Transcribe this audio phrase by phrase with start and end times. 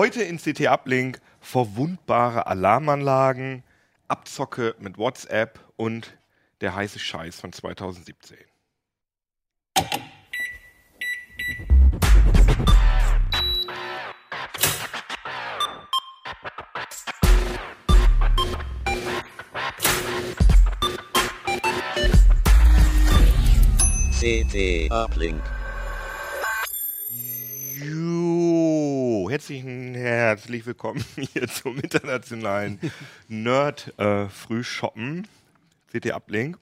[0.00, 3.64] Heute in CT Uplink verwundbare Alarmanlagen,
[4.06, 6.16] Abzocke mit WhatsApp und
[6.60, 8.38] der heiße Scheiß von 2017.
[24.20, 25.57] CT Uplink.
[29.28, 32.80] Herzlichen herzlich willkommen hier zum internationalen
[33.28, 35.28] Nerd äh, Frühshoppen
[35.92, 36.58] CT Uplink.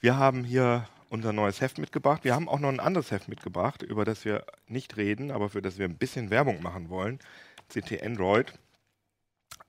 [0.00, 2.22] Wir haben hier unser neues Heft mitgebracht.
[2.22, 5.62] Wir haben auch noch ein anderes Heft mitgebracht, über das wir nicht reden, aber für
[5.62, 7.18] das wir ein bisschen Werbung machen wollen.
[7.70, 8.52] CT Android.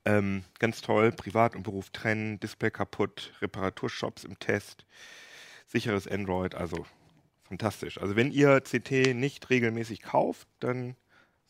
[0.04, 4.84] Ähm, ganz toll, Privat und Beruf trennen, Display kaputt, Reparaturshops im Test,
[5.66, 6.84] sicheres Android, also
[7.44, 7.98] fantastisch.
[7.98, 10.94] Also wenn ihr CT nicht regelmäßig kauft, dann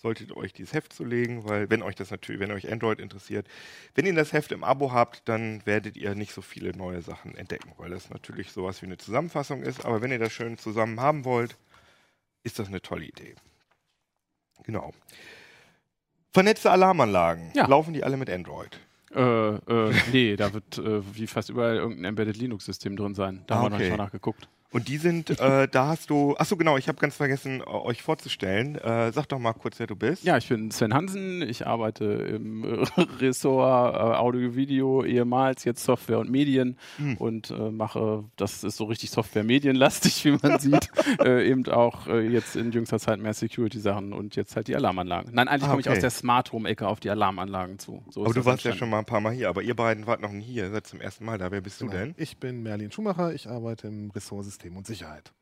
[0.01, 3.47] solltet ihr euch dieses Heft zulegen, weil wenn euch das natürlich, wenn euch Android interessiert,
[3.95, 7.37] wenn ihr das Heft im Abo habt, dann werdet ihr nicht so viele neue Sachen
[7.37, 9.85] entdecken, weil das natürlich sowas wie eine Zusammenfassung ist.
[9.85, 11.57] Aber wenn ihr das schön zusammen haben wollt,
[12.45, 13.35] ist das eine tolle Idee.
[14.65, 14.93] Genau.
[16.33, 17.51] Vernetzte Alarmanlagen.
[17.55, 17.67] Ja.
[17.67, 18.79] Laufen die alle mit Android?
[19.15, 23.43] Äh, äh, nee, da wird äh, wie fast überall irgendein Embedded Linux-System drin sein.
[23.47, 23.85] Da Ah, haben wir noch okay.
[23.89, 24.49] nicht mal nachgeguckt.
[24.71, 28.03] Und die sind, äh, da hast du, achso genau, ich habe ganz vergessen, äh, euch
[28.03, 28.77] vorzustellen.
[28.77, 30.25] Äh, sag doch mal kurz, wer du bist.
[30.25, 32.85] Ja, ich bin Sven Hansen, ich arbeite im äh,
[33.21, 37.17] Ressort äh, Audio, Video, ehemals jetzt Software und Medien Hm.
[37.17, 40.91] und äh, mache, das ist so richtig Software-Medienlastig, wie man sieht,
[41.25, 45.33] äh, eben auch äh, jetzt in jüngster Zeit mehr Security-Sachen und jetzt halt die Alarmanlagen.
[45.35, 45.97] Nein, eigentlich Ah, komme ich okay.
[45.97, 48.03] aus der Smart Home-Ecke auf die Alarmanlagen zu.
[48.11, 50.21] So aber du warst ja schon mal ein paar Mal hier, aber ihr beiden wart
[50.21, 51.51] noch nie hier, ihr seid zum ersten Mal da.
[51.51, 51.99] Wer bist du Genau.
[51.99, 52.15] denn?
[52.19, 55.33] Ich bin Merlin Schumacher, ich arbeite im Ressort System und Sicherheit.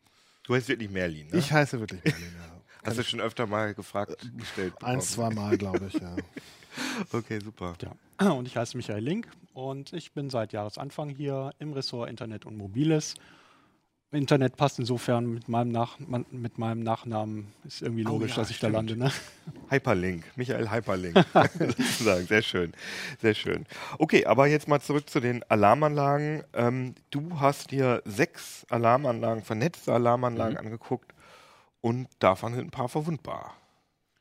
[0.45, 1.39] Du heißt wirklich Merlin, ne?
[1.39, 2.61] Ich heiße wirklich Merlin, ja.
[2.85, 4.75] Hast du schon öfter mal gefragt, gestellt?
[4.81, 6.17] Eins, zwei Mal, glaube ich, ja.
[7.13, 7.75] Okay, super.
[8.21, 8.31] Ja.
[8.31, 12.57] Und ich heiße Michael Link und ich bin seit Jahresanfang hier im Ressort Internet und
[12.57, 13.15] Mobiles.
[14.13, 15.99] Internet passt insofern mit meinem, Nach
[16.31, 17.53] mit meinem Nachnamen.
[17.65, 18.91] Ist irgendwie Oh logisch, ja, dass ich da stimmt.
[18.91, 18.97] lande.
[18.97, 19.13] Ne?
[19.69, 21.17] Hyperlink, Michael Hyperlink.
[21.59, 22.27] sozusagen.
[22.27, 22.73] Sehr schön,
[23.21, 23.67] sehr schön.
[23.99, 26.45] Okay, aber jetzt mal zurück zu den Alarmanlagen.
[26.55, 30.59] Ähm, du hast dir sechs Alarmanlagen, vernetzte Alarmanlagen Mhm.
[30.67, 31.13] angeguckt
[31.81, 33.55] und davon sind ein paar verwundbar.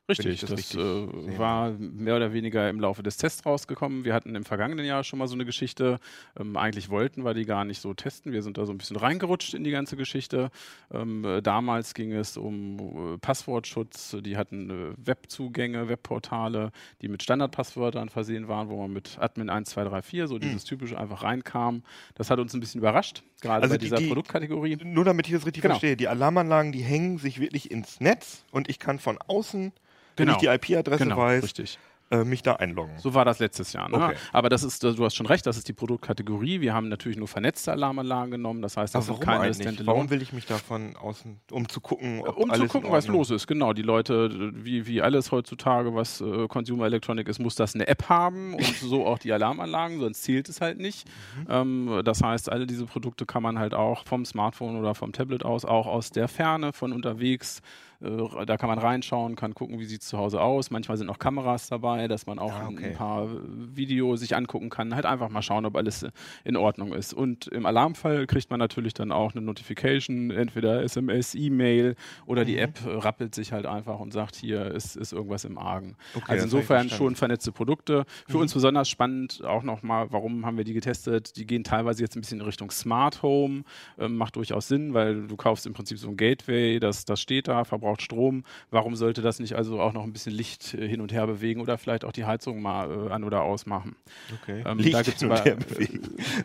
[0.08, 4.04] Richtig, das das, richtig äh, war mehr oder weniger im Laufe des Tests rausgekommen.
[4.04, 5.98] Wir hatten im vergangenen Jahr schon mal so eine Geschichte.
[6.38, 8.30] Ähm, eigentlich wollten wir die gar nicht so testen.
[8.32, 10.50] Wir sind da so ein bisschen reingerutscht in die ganze Geschichte.
[10.92, 14.16] Ähm, äh, damals ging es um äh, Passwortschutz.
[14.20, 16.70] Die hatten äh, Webzugänge, Webportale,
[17.02, 21.82] die mit Standardpasswörtern versehen waren, wo man mit Admin 1234 so dieses typische einfach reinkam.
[22.14, 24.76] Das hat uns ein bisschen überrascht, gerade Also bei die- dieser die- Produktkategorie.
[24.84, 25.74] Nur damit ich das richtig Genau.
[25.74, 29.72] verstehe, die Alarmanlagen, die hängen sich wirklich ins Netz und ich kann von außen,
[30.16, 30.38] wenn Genau.
[30.38, 31.78] ich die IP-Adresse Genau, weiß, richtig.
[32.10, 32.98] äh, mich da einloggen.
[32.98, 33.88] So war das letztes Jahr.
[33.88, 33.96] Ne?
[33.96, 34.14] Okay.
[34.32, 36.60] Aber das ist, du hast schon recht, das ist die Produktkategorie.
[36.60, 38.62] Wir haben natürlich nur vernetzte Alarmanlagen genommen.
[38.62, 39.52] Das heißt, das Aber sind keine?
[39.52, 39.86] Standalone.
[39.88, 43.08] Warum will ich mich da von außen, um zu gucken, ob um zu gucken, was
[43.08, 43.48] los ist.
[43.48, 47.88] Genau, die Leute, wie, wie alles heutzutage, was äh, Consumer Electronic ist, muss das eine
[47.88, 51.08] App haben und so auch die Alarmanlagen, sonst zählt es halt nicht.
[51.40, 51.46] Mhm.
[51.50, 55.44] Ähm, das heißt, alle diese Produkte kann man halt auch vom Smartphone oder vom Tablet
[55.44, 57.62] aus, auch aus der Ferne, von unterwegs,
[58.00, 60.70] äh, da kann man reinschauen, kann gucken, wie sieht es zu Hause aus.
[60.70, 62.86] Manchmal sind auch Kameras dabei, dass man auch Ah, okay.
[62.90, 63.28] ein paar
[63.74, 64.94] Videos sich angucken kann.
[64.94, 66.06] Halt einfach mal schauen, ob alles
[66.44, 67.12] in Ordnung ist.
[67.14, 71.96] Und im Alarmfall kriegt man natürlich dann auch eine Notification, entweder SMS, E-Mail
[72.26, 72.46] oder Mhm.
[72.46, 75.96] die App äh, rappelt sich halt einfach und sagt, hier ist, ist irgendwas im Argen.
[76.14, 76.86] Okay, also insofern.
[76.86, 76.90] Mhm.
[76.90, 78.04] schon vernetzte Produkte.
[78.28, 81.36] Für uns besonders spannend auch nochmal, warum haben wir die getestet?
[81.36, 83.64] Die gehen teilweise jetzt ein bisschen in Richtung Smart Home.
[83.98, 87.48] Ähm, macht durchaus Sinn, weil du kaufst im Prinzip so ein Gateway, das, das steht
[87.48, 88.44] da, verbraucht Strom.
[88.70, 91.60] Warum sollte das nicht also auch noch ein bisschen Licht äh, hin und her bewegen
[91.60, 93.96] oder vielleicht auch die Heizung mal äh, an oder ausmachen?
[94.42, 94.62] Okay.
[94.66, 96.00] Ähm, Licht da gibt's hin und her bewegen.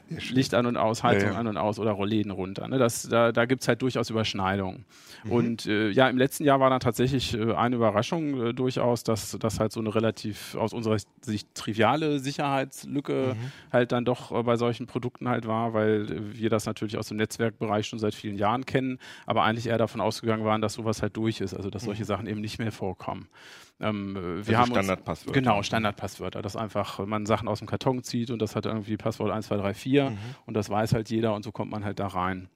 [0.09, 0.35] Sehr schön.
[0.35, 1.39] Licht an und aus, Heizung Ja, ja.
[1.39, 2.67] an und aus oder Rollläden runter.
[2.67, 2.77] Ne?
[2.77, 4.85] Das, da da gibt es halt durchaus Überschneidungen.
[5.23, 5.31] Mhm.
[5.31, 9.37] Und äh, ja, im letzten Jahr war dann tatsächlich äh, eine Überraschung äh, durchaus, dass
[9.39, 13.51] das halt so eine relativ aus unserer Sicht triviale Sicherheitslücke Mhm.
[13.71, 17.07] halt dann doch äh, bei solchen Produkten halt war, weil äh, wir das natürlich aus
[17.07, 21.01] dem Netzwerkbereich schon seit vielen Jahren kennen, aber eigentlich eher davon ausgegangen waren, dass sowas
[21.01, 23.29] halt durch ist, also dass solche Sachen eben nicht mehr vorkommen.
[23.79, 25.39] Ähm, äh, wir Also haben Standardpasswörter.
[25.39, 28.97] Genau, Standardpasswörter, dass einfach äh, man Sachen aus dem Karton zieht und das hat irgendwie
[28.97, 30.17] Passwort 1, 2, 3, 4 Mhm.
[30.47, 32.49] und das weiß halt jeder und so kommt man halt da rein.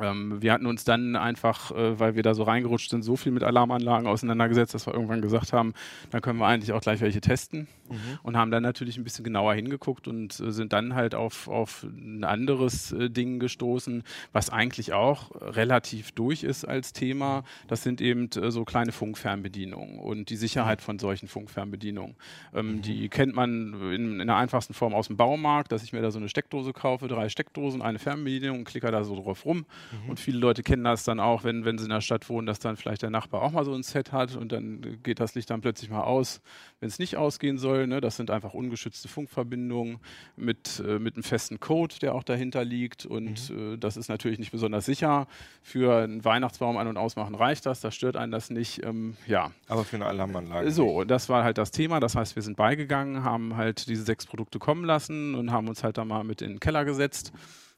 [0.00, 3.30] Ähm, wir hatten uns dann einfach, äh, weil wir da so reingerutscht sind, so viel
[3.30, 5.72] mit Alarmanlagen auseinandergesetzt, dass wir irgendwann gesagt haben,
[6.10, 8.18] dann können wir eigentlich auch gleich welche testen mhm.
[8.24, 11.84] und haben dann natürlich ein bisschen genauer hingeguckt und äh, sind dann halt auf, auf
[11.84, 14.02] ein anderes äh, Ding gestoßen,
[14.32, 17.44] was eigentlich auch relativ durch ist als Thema.
[17.68, 22.16] Das sind eben äh, so kleine Funkfernbedienungen und die Sicherheit von solchen Funkfernbedienungen.
[22.52, 22.82] Ähm, mhm.
[22.82, 26.10] Die kennt man in, in der einfachsten Form aus dem Baumarkt, dass ich mir da
[26.10, 30.10] so eine Steckdose kaufe, drei Steckdosen, eine Fernbedienung und klicke da so drauf rum Mhm.
[30.10, 32.58] Und viele Leute kennen das dann auch, wenn, wenn sie in der Stadt wohnen, dass
[32.58, 35.50] dann vielleicht der Nachbar auch mal so ein Set hat und dann geht das Licht
[35.50, 36.40] dann plötzlich mal aus,
[36.80, 37.86] wenn es nicht ausgehen soll.
[37.86, 38.00] Ne?
[38.00, 39.98] Das sind einfach ungeschützte Funkverbindungen
[40.36, 43.06] mit, äh, mit einem festen Code, der auch dahinter liegt.
[43.06, 43.74] Und mhm.
[43.74, 45.26] äh, das ist natürlich nicht besonders sicher.
[45.62, 48.84] Für einen Weihnachtsbaum an- und ausmachen reicht das, da stört einen das nicht.
[48.84, 49.50] Ähm, ja.
[49.68, 50.70] Aber für eine Alarmanlage.
[50.70, 52.00] So, das war halt das Thema.
[52.00, 55.84] Das heißt, wir sind beigegangen, haben halt diese sechs Produkte kommen lassen und haben uns
[55.84, 57.32] halt da mal mit in den Keller gesetzt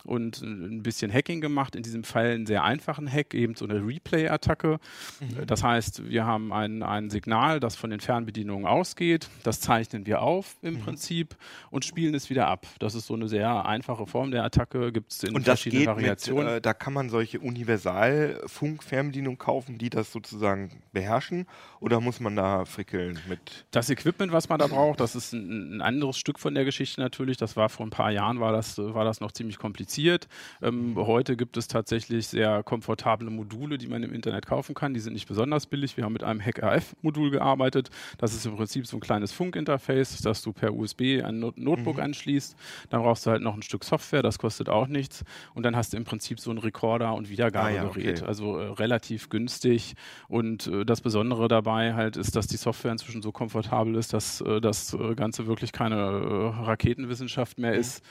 [0.06, 1.76] und ein bisschen Hacking gemacht.
[1.76, 4.78] In diesem Fall einen sehr einfachen Hack, eben so eine Replay-Attacke.
[5.20, 5.46] Mhm.
[5.46, 9.28] Das heißt, wir haben ein, ein Signal, das von den Fernbedienungen ausgeht.
[9.42, 10.80] Das zeichnen wir auf im mhm.
[10.80, 11.36] Prinzip
[11.70, 12.66] und spielen es wieder ab.
[12.78, 14.92] Das ist so eine sehr einfache Form der Attacke.
[14.92, 16.46] Gibt es in und verschiedenen Variationen.
[16.46, 21.46] Mit, äh, da kann man solche Universalfunk-Fernbedienungen kaufen, die das sozusagen beherrschen.
[21.80, 23.66] Oder muss man da frickeln mit?
[23.72, 27.00] Das Equipment, was man da braucht, das ist ein, ein anderes Stück von der Geschichte
[27.00, 27.36] natürlich.
[27.36, 30.28] Das war vor ein paar Jahren war das, war das noch ziemlich kompliziert kompliziert.
[30.62, 34.94] Ähm, heute gibt es tatsächlich sehr komfortable Module, die man im Internet kaufen kann.
[34.94, 35.96] Die sind nicht besonders billig.
[35.96, 37.90] Wir haben mit einem Hack-RF-Modul gearbeitet.
[38.18, 41.96] Das ist im Prinzip so ein kleines Funkinterface, das du per USB ein Not Notebook
[41.96, 42.02] mhm.
[42.02, 42.56] anschließt.
[42.90, 45.24] Dann brauchst du halt noch ein Stück Software, das kostet auch nichts.
[45.54, 47.78] Und dann hast du im Prinzip so ein Rekorder- und Wiedergabegerät.
[47.78, 48.26] Ah, ja, okay.
[48.26, 49.94] Also äh, relativ günstig.
[50.28, 54.40] Und äh, das Besondere dabei halt ist, dass die Software inzwischen so komfortabel ist, dass
[54.40, 57.80] äh, das äh, Ganze wirklich keine äh, Raketenwissenschaft mehr mhm.
[57.80, 58.02] ist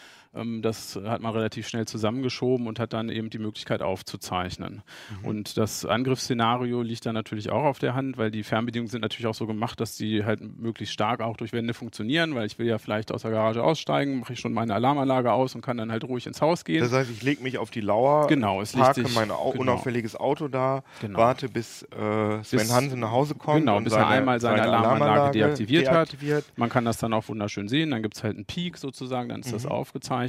[0.62, 4.84] das hat man relativ schnell zusammengeschoben und hat dann eben die Möglichkeit aufzuzeichnen.
[5.22, 5.28] Mhm.
[5.28, 9.28] Und das Angriffsszenario liegt dann natürlich auch auf der Hand, weil die Fernbedienungen sind natürlich
[9.28, 12.68] auch so gemacht, dass die halt möglichst stark auch durch Wände funktionieren, weil ich will
[12.68, 15.92] ja vielleicht aus der Garage aussteigen, mache ich schon meine Alarmanlage aus und kann dann
[15.92, 16.82] halt ruhig ins Haus gehen.
[16.82, 19.54] Das heißt, ich lege mich auf die Lauer, genau, es parke sich, mein genau.
[19.58, 21.20] unauffälliges Auto da, genau.
[21.20, 23.60] warte bis äh, Sven bis, Hansen nach Hause kommt.
[23.60, 26.58] Genau, bis seine, er einmal seine, seine Alarmanlage, Alarmanlage deaktiviert, deaktiviert, hat.
[26.58, 29.40] Man kann das dann auch wunderschön sehen, dann gibt es halt einen Peak sozusagen, dann
[29.40, 29.54] ist mhm.
[29.54, 30.25] das aufgezeichnet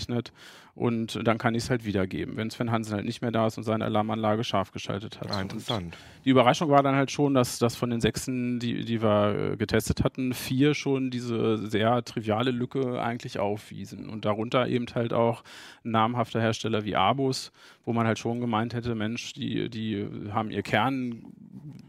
[0.76, 3.56] und dann kann ich es halt wiedergeben, wenn Sven Hansen halt nicht mehr da ist
[3.56, 5.30] und seine Alarmanlage scharf geschaltet hat.
[5.30, 5.94] Ah, interessant.
[5.94, 9.52] Und die Überraschung war dann halt schon, dass, dass von den Sechsen, die, die wir
[9.52, 14.10] äh, getestet hatten, vier schon diese sehr triviale Lücke eigentlich aufwiesen.
[14.10, 15.44] Und darunter eben halt auch
[15.82, 17.52] namhafter Hersteller wie Abus,
[17.86, 21.24] wo man halt schon gemeint hätte, Mensch, die, die haben ihr Kern,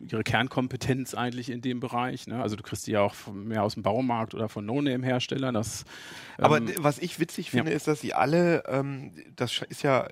[0.09, 2.27] ihre Kernkompetenz eigentlich in dem Bereich.
[2.27, 2.41] Ne?
[2.41, 5.55] Also du kriegst die ja auch mehr aus dem Baumarkt oder von No-Name-Herstellern.
[5.55, 5.63] Ähm,
[6.37, 7.75] Aber was ich witzig finde, ja.
[7.75, 10.07] ist, dass sie alle ähm, das ist ja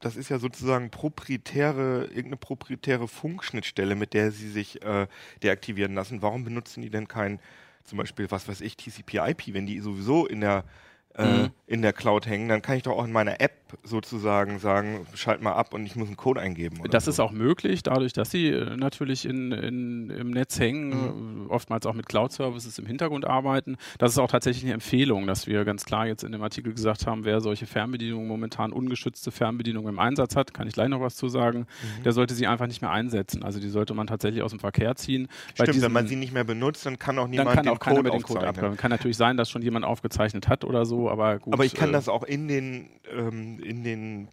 [0.00, 5.08] das ist ja sozusagen proprietäre, irgendeine proprietäre Funkschnittstelle, mit der sie sich äh,
[5.42, 6.22] deaktivieren lassen.
[6.22, 7.40] Warum benutzen die denn kein,
[7.84, 10.64] zum Beispiel, was weiß ich, TCP/IP, wenn die sowieso in der
[11.16, 11.50] äh, mhm.
[11.66, 15.42] in der Cloud hängen, dann kann ich doch auch in meiner App sozusagen sagen, schalt
[15.42, 16.78] mal ab und ich muss einen Code eingeben.
[16.90, 17.10] das so.
[17.10, 21.46] ist auch möglich, dadurch, dass sie äh, natürlich in, in, im Netz hängen, mhm.
[21.46, 23.76] Äh, oftmals auch mit Cloud-Services im Hintergrund arbeiten.
[23.98, 27.06] Das ist auch tatsächlich eine Empfehlung, dass wir ganz klar jetzt in dem Artikel gesagt
[27.06, 31.16] haben, wer solche Fernbedienungen momentan ungeschützte Fernbedienungen im Einsatz hat, kann ich gleich noch was
[31.16, 32.02] zu sagen, mhm.
[32.04, 33.42] der sollte sie einfach nicht mehr einsetzen.
[33.42, 35.28] Also die sollte man tatsächlich aus dem Verkehr ziehen.
[35.54, 37.72] Stimmt, diesen, wenn man sie nicht mehr benutzt, dann kann auch niemand dann kann den
[37.72, 38.76] auch Code den Code abgreifen.
[38.76, 41.54] Kann natürlich sein, dass schon jemand aufgezeichnet hat oder so, aber gut.
[41.54, 44.28] Aber ich kann äh, das auch in den, ähm, in den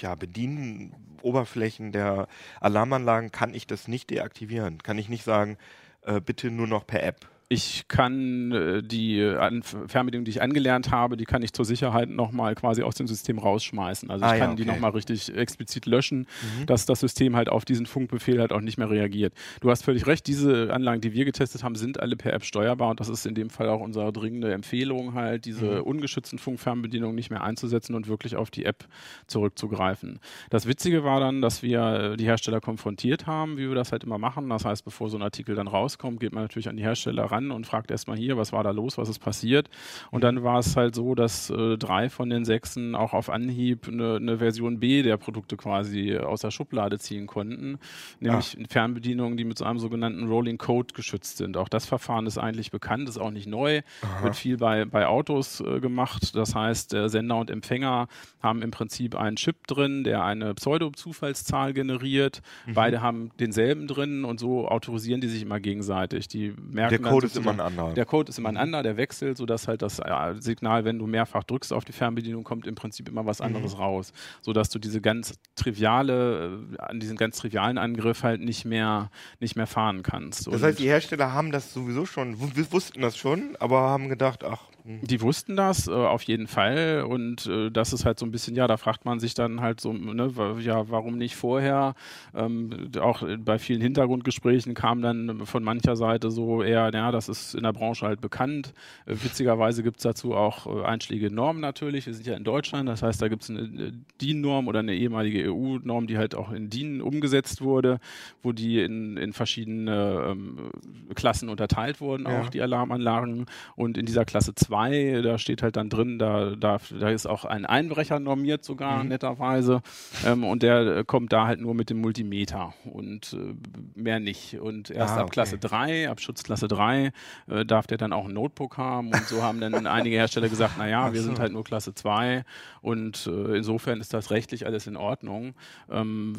[0.00, 2.28] ja, Bedienoberflächen der
[2.60, 4.82] Alarmanlagen kann ich das nicht deaktivieren.
[4.82, 5.58] Kann ich nicht sagen,
[6.02, 7.28] äh, bitte nur noch per App.
[7.50, 12.10] Ich kann äh, die äh, Fernbedienung, die ich angelernt habe, die kann ich zur Sicherheit
[12.10, 14.10] nochmal quasi aus dem System rausschmeißen.
[14.10, 14.62] Also ich ah, kann ja, okay.
[14.64, 16.26] die nochmal richtig explizit löschen,
[16.58, 16.66] mhm.
[16.66, 19.32] dass das System halt auf diesen Funkbefehl halt auch nicht mehr reagiert.
[19.62, 22.90] Du hast völlig recht, diese Anlagen, die wir getestet haben, sind alle per App steuerbar
[22.90, 25.84] und das ist in dem Fall auch unsere dringende Empfehlung halt, diese mhm.
[25.84, 28.84] ungeschützten Funkfernbedienungen nicht mehr einzusetzen und wirklich auf die App
[29.26, 30.20] zurückzugreifen.
[30.50, 34.18] Das Witzige war dann, dass wir die Hersteller konfrontiert haben, wie wir das halt immer
[34.18, 34.50] machen.
[34.50, 37.37] Das heißt, bevor so ein Artikel dann rauskommt, geht man natürlich an die Hersteller ran
[37.38, 39.68] ran und fragt erstmal hier, was war da los, was ist passiert.
[40.10, 43.88] Und dann war es halt so, dass äh, drei von den sechsen auch auf Anhieb
[43.88, 47.78] eine, eine, Version B der Produkte quasi aus der Schublade ziehen konnten,
[48.20, 48.64] nämlich ja.
[48.68, 51.56] Fernbedienungen, die mit so einem sogenannten Rolling Code geschützt sind.
[51.56, 54.24] Auch das Verfahren ist eigentlich bekannt, ist auch nicht neu, Aha.
[54.24, 56.34] wird viel bei, bei Autos äh, gemacht.
[56.34, 58.08] Das heißt, äh, Sender und Empfänger
[58.40, 62.42] haben im Prinzip einen Chip drin, der eine Pseudo-Zufallszahl generiert.
[62.66, 62.74] Mhm.
[62.74, 66.28] Beide haben denselben drin und so autorisieren die sich immer gegenseitig.
[66.28, 67.94] Die merken der Code ist immer ein anderer.
[67.94, 70.00] Der Code ist immer ein anderer, der wechselt, sodass halt das
[70.40, 73.80] Signal, wenn du mehrfach drückst auf die Fernbedienung, kommt im Prinzip immer was anderes Mhm.
[73.80, 74.12] raus.
[74.42, 79.56] Sodass du diese ganz triviale, äh, an diesen ganz trivialen Angriff halt nicht mehr, nicht
[79.56, 80.46] mehr fahren kannst.
[80.46, 82.36] Das heißt, die Hersteller haben das sowieso schon,
[82.70, 87.04] wussten das schon, aber haben gedacht, ach, hm, Die wussten das äh, auf jeden Fall
[87.06, 89.80] und äh, das ist halt so ein bisschen, ja, da fragt man sich dann halt
[89.80, 90.30] so, ne,
[90.60, 91.94] ja, warum nicht vorher?
[92.34, 97.28] Ähm, auch äh, bei vielen Hintergrundgesprächen kam dann von mancher Seite so eher, ja, das
[97.28, 98.72] ist in der Branche halt bekannt.
[99.06, 102.06] Äh, witzigerweise gibt es dazu auch äh, einschlägige Normen natürlich.
[102.06, 105.50] Wir sind ja in Deutschland, das heißt, da gibt es eine DIN-Norm oder eine ehemalige
[105.52, 107.98] EU-Norm, die halt auch in DIN umgesetzt wurde,
[108.42, 110.70] wo die in, in verschiedene ähm,
[111.14, 112.40] Klassen unterteilt wurden, Ja.
[112.40, 113.46] auch die Alarmanlagen.
[113.76, 117.44] Und in dieser Klasse 2, da steht halt dann drin, da, da, da ist auch
[117.44, 119.08] ein Einbrecher normiert sogar, Mhm.
[119.08, 119.80] netterweise.
[120.24, 123.54] Ähm, und der äh, kommt da halt nur mit dem Multimeter und äh,
[124.00, 124.58] mehr nicht.
[124.60, 125.68] Und erst Ah, ab Klasse okay.
[125.68, 127.07] 3, ab Schutzklasse 3,
[127.48, 129.08] äh, darf der dann auch ein Notebook haben.
[129.08, 132.44] Und so haben dann einige Hersteller gesagt, naja, wir sind halt nur Klasse 2
[132.80, 135.54] und äh, insofern ist das rechtlich alles in Ordnung.
[135.90, 136.32] Ähm,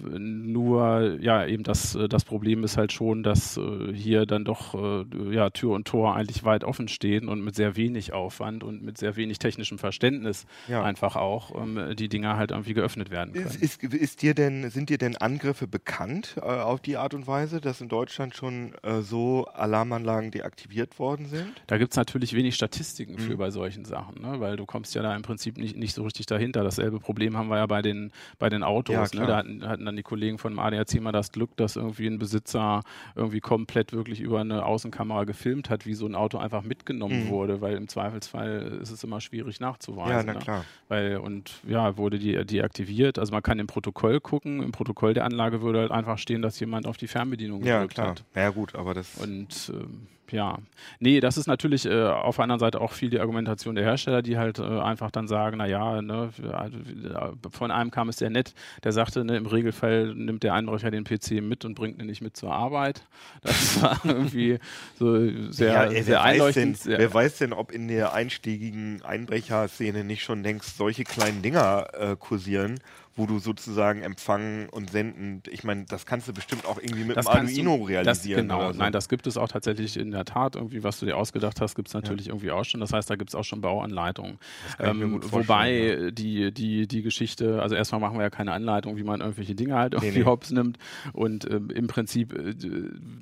[0.51, 4.73] nur, ja, eben das, äh, das Problem ist halt schon, dass äh, hier dann doch
[4.75, 8.83] äh, ja, Tür und Tor eigentlich weit offen stehen und mit sehr wenig Aufwand und
[8.83, 10.83] mit sehr wenig technischem Verständnis Ja.
[10.83, 13.45] einfach auch ähm, die Dinger halt irgendwie geöffnet werden können.
[13.45, 17.27] Ist, ist, ist dir denn, sind dir denn Angriffe bekannt äh, auf die Art und
[17.27, 20.58] Weise, dass in Deutschland schon so Alarmanlagen deaktiviert
[20.99, 21.61] worden sind?
[21.67, 23.37] Da gibt es natürlich wenig Statistiken für Mhm.
[23.37, 24.39] bei solchen Sachen, ne?
[24.39, 26.63] weil du kommst ja da im Prinzip nicht, nicht so richtig dahinter.
[26.63, 28.95] Dasselbe Problem haben wir ja bei den, bei den Ja, Autos.
[29.13, 29.21] ne?
[29.21, 29.27] klar.
[29.27, 32.19] Da hatten, hatten dann die Kollegen von dem ADAC mal das Glück, dass irgendwie ein
[32.19, 32.81] Besitzer
[33.15, 37.29] irgendwie komplett wirklich über eine Außenkamera gefilmt hat, wie so ein Auto einfach mitgenommen Mhm.
[37.29, 40.11] wurde, weil im Zweifelsfall ist es immer schwierig nachzuweisen.
[40.11, 40.39] ja, na ne?
[40.39, 40.65] klar.
[40.87, 43.19] Weil, und ja, wurde die deaktiviert.
[43.19, 46.59] Also man kann im Protokoll gucken, im Protokoll der Anlage würde halt einfach stehen, dass
[46.59, 48.09] jemand auf die Fernbedienung Ja, gedrückt klar.
[48.09, 48.23] hat.
[48.35, 49.15] Ja, gut, aber das.
[49.17, 50.57] Und ähm, ja,
[51.00, 54.21] nee, das ist natürlich äh, auf der anderen Seite auch viel die Argumentation der Hersteller,
[54.21, 58.53] die halt äh, einfach dann sagen, naja, ne, wir- von einem kam es sehr nett,
[58.83, 62.21] der sagte, ne, im Regelfall nimmt der Einbrecher den PC mit und bringt ihn nicht
[62.21, 63.03] mit zur Arbeit.
[63.41, 64.59] Das war irgendwie
[64.98, 65.15] so
[65.51, 66.77] sehr, ja, ey, wer, sehr weiß denn, einleuchtend.
[66.77, 71.88] sehr- wer weiß denn, ob in der einstiegigen Einbrecherszene nicht schon längst solche kleinen Dinger
[71.93, 72.79] äh, kursieren,
[73.19, 77.17] wo du sozusagen empfangen und senden, ich meine, das kannst du bestimmt auch irgendwie mit
[77.17, 78.41] Das dem kannst du- Arduino Das, realisieren.
[78.47, 78.79] genau, so.
[78.79, 80.55] nein, das gibt es auch tatsächlich in der Tat.
[80.55, 82.79] Irgendwie, was du dir ausgedacht hast, gibt es natürlich irgendwie auch schon.
[82.79, 84.39] Das heißt, da gibt es auch schon Bauanleitungen.
[84.79, 89.03] Ähm, wobei äh, die, die, die Geschichte, also erstmal machen wir ja keine Anleitung, wie
[89.03, 90.25] man irgendwelche Dinge halt irgendwie nee.
[90.25, 90.77] hops nimmt.
[91.11, 92.53] Und ähm, im Prinzip äh,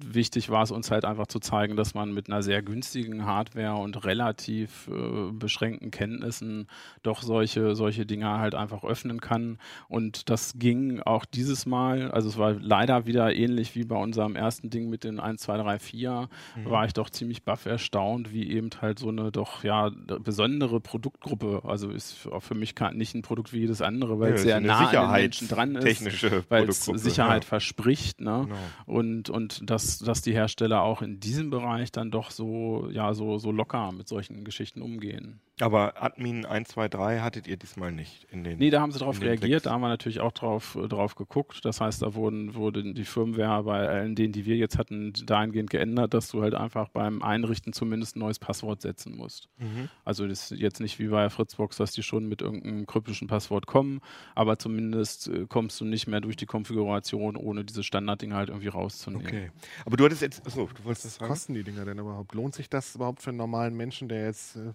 [0.06, 3.75] wichtig war es uns halt einfach zu zeigen, dass man mit einer sehr günstigen Hardware
[3.75, 6.68] und relativ äh, beschränkten Kenntnissen
[7.01, 9.58] doch solche, solche Dinge halt einfach öffnen kann.
[9.89, 14.36] Und das ging auch dieses Mal, also es war leider wieder ähnlich wie bei unserem
[14.36, 16.70] ersten Ding mit den 1, 2, 3, 4, Mhm.
[16.70, 19.89] war ich doch ziemlich baff erstaunt, wie eben halt so eine doch ja
[20.22, 24.29] besondere Produktgruppe, also ist auch für mich kein- nicht ein Produkt wie jedes andere, weil
[24.29, 26.03] Ja, es sehr nah an den Menschen dran ist,
[26.50, 27.48] weil es Sicherheit ja.
[27.48, 28.44] verspricht, ne?
[28.48, 28.56] Genau.
[28.86, 33.38] Und, und dass, dass die Hersteller auch in diesem Bereich dann doch so, ja, so,
[33.38, 35.39] so locker mit solchen Geschichten umgehen.
[35.60, 38.60] Aber Admin 123 hattet ihr diesmal nicht in den.
[38.60, 39.64] Nee, da haben sie den reagiert, Klicks.
[39.64, 41.66] da haben wir natürlich auch drauf, äh, drauf geguckt.
[41.66, 45.70] Das heißt, da wurden, wurde die Firmware bei allen denen, die wir jetzt hatten, dahingehend
[45.72, 49.50] geändert, dass du halt einfach beim Einrichten zumindest ein neues Passwort setzen musst.
[49.58, 49.90] Mhm.
[50.06, 53.66] Also das ist jetzt nicht wie bei Fritzbox, dass die schon mit irgendeinem kryptischen Passwort
[53.66, 54.02] kommen,
[54.36, 58.68] aber zumindest äh, kommst du nicht mehr durch die Konfiguration, ohne diese Standarddinge halt irgendwie
[58.68, 59.26] rauszunehmen.
[59.26, 59.52] Okay.
[59.86, 60.46] Aber du hattest jetzt.
[60.46, 61.30] Achso, du wolltest das Was sagen?
[61.32, 62.36] kosten die Dinger denn überhaupt?
[62.36, 64.74] Lohnt sich das überhaupt für einen normalen Menschen, der jetzt, äh,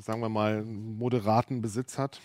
[0.00, 2.20] sagen wir mal, einen moderaten Besitz hat?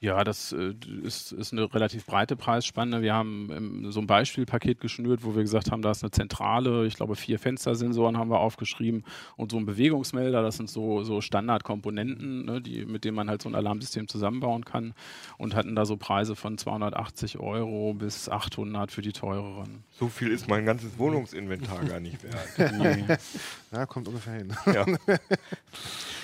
[0.00, 3.02] Ja, das äh, ist, ist eine relativ breite Preisspanne.
[3.02, 6.86] Wir haben ähm, so ein Beispielpaket geschnürt, wo wir gesagt haben, da ist eine zentrale,
[6.86, 9.04] ich glaube vier Fenstersensoren haben wir aufgeschrieben
[9.36, 13.42] und so ein Bewegungsmelder, das sind so, so Standardkomponenten, ne, die, mit denen man halt
[13.42, 14.94] so ein Alarmsystem zusammenbauen kann
[15.36, 19.82] und hatten da so Preise von 280 Euro bis 800 für die teureren.
[19.98, 22.72] So viel ist mein ganzes Wohnungsinventar gar nicht wert.
[22.78, 23.16] Nee.
[23.70, 24.56] Ja, kommt ungefähr hin.
[24.72, 24.86] ja.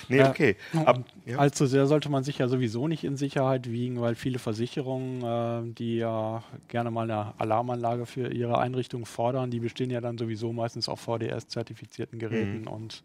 [0.09, 0.57] Nee, okay.
[0.85, 1.39] Ab, ja.
[1.39, 5.23] Allzu sehr sollte man sich ja sowieso nicht in Sicherheit wiegen, weil viele Versicherungen,
[5.71, 10.19] äh, die ja gerne mal eine Alarmanlage für ihre Einrichtung fordern, die bestehen ja dann
[10.19, 12.69] sowieso meistens auf VDS-zertifizierten Geräten Mhm.
[12.69, 13.03] und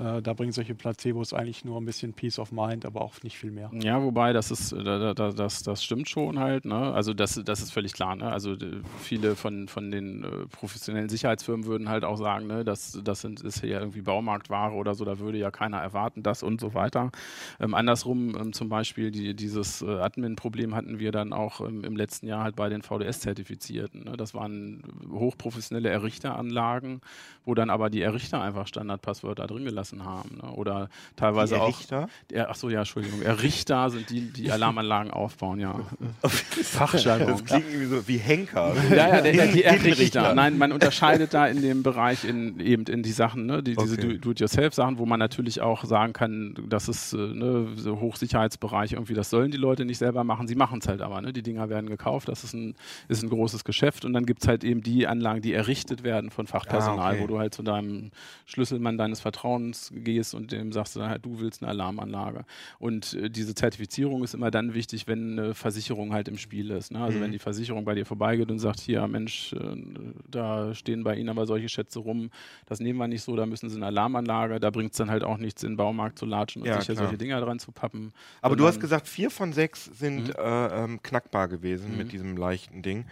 [0.00, 3.36] Äh, da bringen solche Placebos eigentlich nur ein bisschen Peace of Mind, aber auch nicht
[3.36, 3.70] viel mehr.
[3.74, 6.64] Ja, wobei das ist, äh, da, da, das, das stimmt schon halt.
[6.64, 6.74] Ne?
[6.74, 8.16] Also das, das ist völlig klar.
[8.16, 8.30] Ne?
[8.30, 8.56] Also
[9.00, 13.42] viele von, von den äh, professionellen Sicherheitsfirmen würden halt auch sagen, ne, das, das sind,
[13.42, 17.10] ist ja irgendwie Baumarktware oder so, da würde ja keiner erwarten, das und so weiter.
[17.58, 21.96] Ähm, andersrum ähm, zum Beispiel die, dieses äh, Admin-Problem hatten wir dann auch ähm, im
[21.96, 24.04] letzten Jahr halt bei den VDS-Zertifizierten.
[24.04, 24.16] Ne?
[24.16, 27.02] Das waren hochprofessionelle Errichteranlagen,
[27.44, 30.38] wo dann aber die Errichter einfach Standardpasswörter drin gelassen haben.
[30.42, 30.50] Ne?
[30.52, 32.04] Oder teilweise die Errichter?
[32.04, 32.28] auch.
[32.30, 33.22] Der, ach so, ja, Entschuldigung.
[33.22, 35.80] Errichter sind die, die Alarmanlagen aufbauen, ja.
[36.22, 37.28] Fachjargon.
[37.28, 38.74] Das klingt irgendwie so wie Henker.
[38.90, 40.34] Ja, ja, der, der, die Errichter.
[40.34, 43.62] Nein, man unterscheidet da in dem Bereich in, eben in die Sachen, ne?
[43.62, 44.18] die, diese okay.
[44.18, 49.30] Do-it-yourself-Sachen, wo man natürlich auch sagen kann, das ist äh, ne, so Hochsicherheitsbereich irgendwie, das
[49.30, 50.46] sollen die Leute nicht selber machen.
[50.46, 51.20] Sie machen es halt aber.
[51.20, 51.32] Ne?
[51.32, 52.74] Die Dinger werden gekauft, das ist ein,
[53.08, 54.04] ist ein großes Geschäft.
[54.04, 57.22] Und dann gibt es halt eben die Anlagen, die errichtet werden von Fachpersonal, ah, okay.
[57.22, 58.10] wo du halt zu deinem
[58.46, 62.44] Schlüsselmann deines Vertrauens gehst und dem sagst du dann halt, du willst eine Alarmanlage.
[62.78, 66.92] Und äh, diese Zertifizierung ist immer dann wichtig, wenn eine Versicherung halt im Spiel ist.
[66.92, 67.00] Ne?
[67.00, 67.22] Also mhm.
[67.22, 69.76] wenn die Versicherung bei dir vorbeigeht und sagt, hier Mensch, äh,
[70.30, 72.30] da stehen bei Ihnen aber solche Schätze rum,
[72.66, 75.24] das nehmen wir nicht so, da müssen Sie eine Alarmanlage, da bringt es dann halt
[75.24, 78.12] auch nichts, in den Baumarkt zu latschen und ja, sich solche Dinger dran zu pappen.
[78.42, 80.34] Aber du hast gesagt, vier von sechs sind mhm.
[80.38, 81.98] äh, ähm, knackbar gewesen mhm.
[81.98, 83.04] mit diesem leichten Ding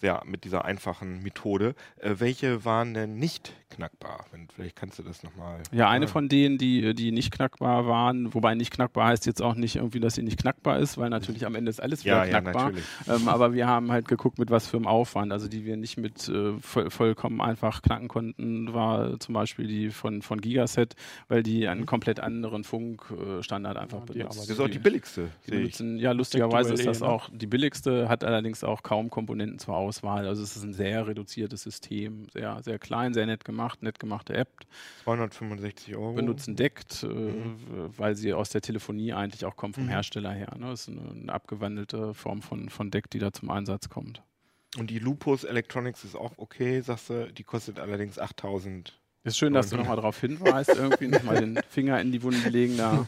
[0.00, 1.74] sehr mit dieser einfachen Methode.
[1.98, 4.24] Äh, welche waren denn nicht knackbar?
[4.32, 5.62] Wenn, vielleicht kannst du das nochmal.
[5.72, 9.54] Ja, eine von denen, die, die nicht knackbar waren, wobei nicht knackbar heißt jetzt auch
[9.54, 12.40] nicht irgendwie, dass sie nicht knackbar ist, weil natürlich am Ende ist alles wieder ja,
[12.40, 12.72] knackbar.
[13.06, 15.76] Ja, ähm, aber wir haben halt geguckt, mit was für einem Aufwand, also die wir
[15.76, 20.96] nicht mit äh, voll, vollkommen einfach knacken konnten, war zum Beispiel die von, von Gigaset,
[21.28, 24.40] weil die einen komplett anderen Funkstandard einfach ja, benutzt.
[24.40, 25.28] Das ist auch die billigste.
[25.46, 29.76] Die benutzen, ja, lustigerweise ist das auch die billigste, hat allerdings auch kaum Komponenten zur
[29.76, 29.89] Auswahl.
[29.90, 30.26] Auswahl.
[30.26, 34.34] Also es ist ein sehr reduziertes System, sehr, sehr klein, sehr nett gemacht, nett gemachte
[34.34, 34.48] App.
[35.02, 36.12] 265 Euro.
[36.12, 37.56] Benutzen deckt, äh, mhm.
[37.96, 39.90] weil sie aus der Telefonie eigentlich auch kommt vom mhm.
[39.90, 40.54] Hersteller her.
[40.56, 40.66] Ne?
[40.70, 44.22] Das ist eine, eine, abgewandelte Form von, von Deck, die da zum Einsatz kommt.
[44.78, 49.52] Und die Lupus Electronics ist auch okay, sagst du, die kostet allerdings 8000 ist schön,
[49.52, 52.78] dass du nochmal darauf hinweist, irgendwie nochmal den Finger in die Wunde legen.
[52.78, 53.06] Da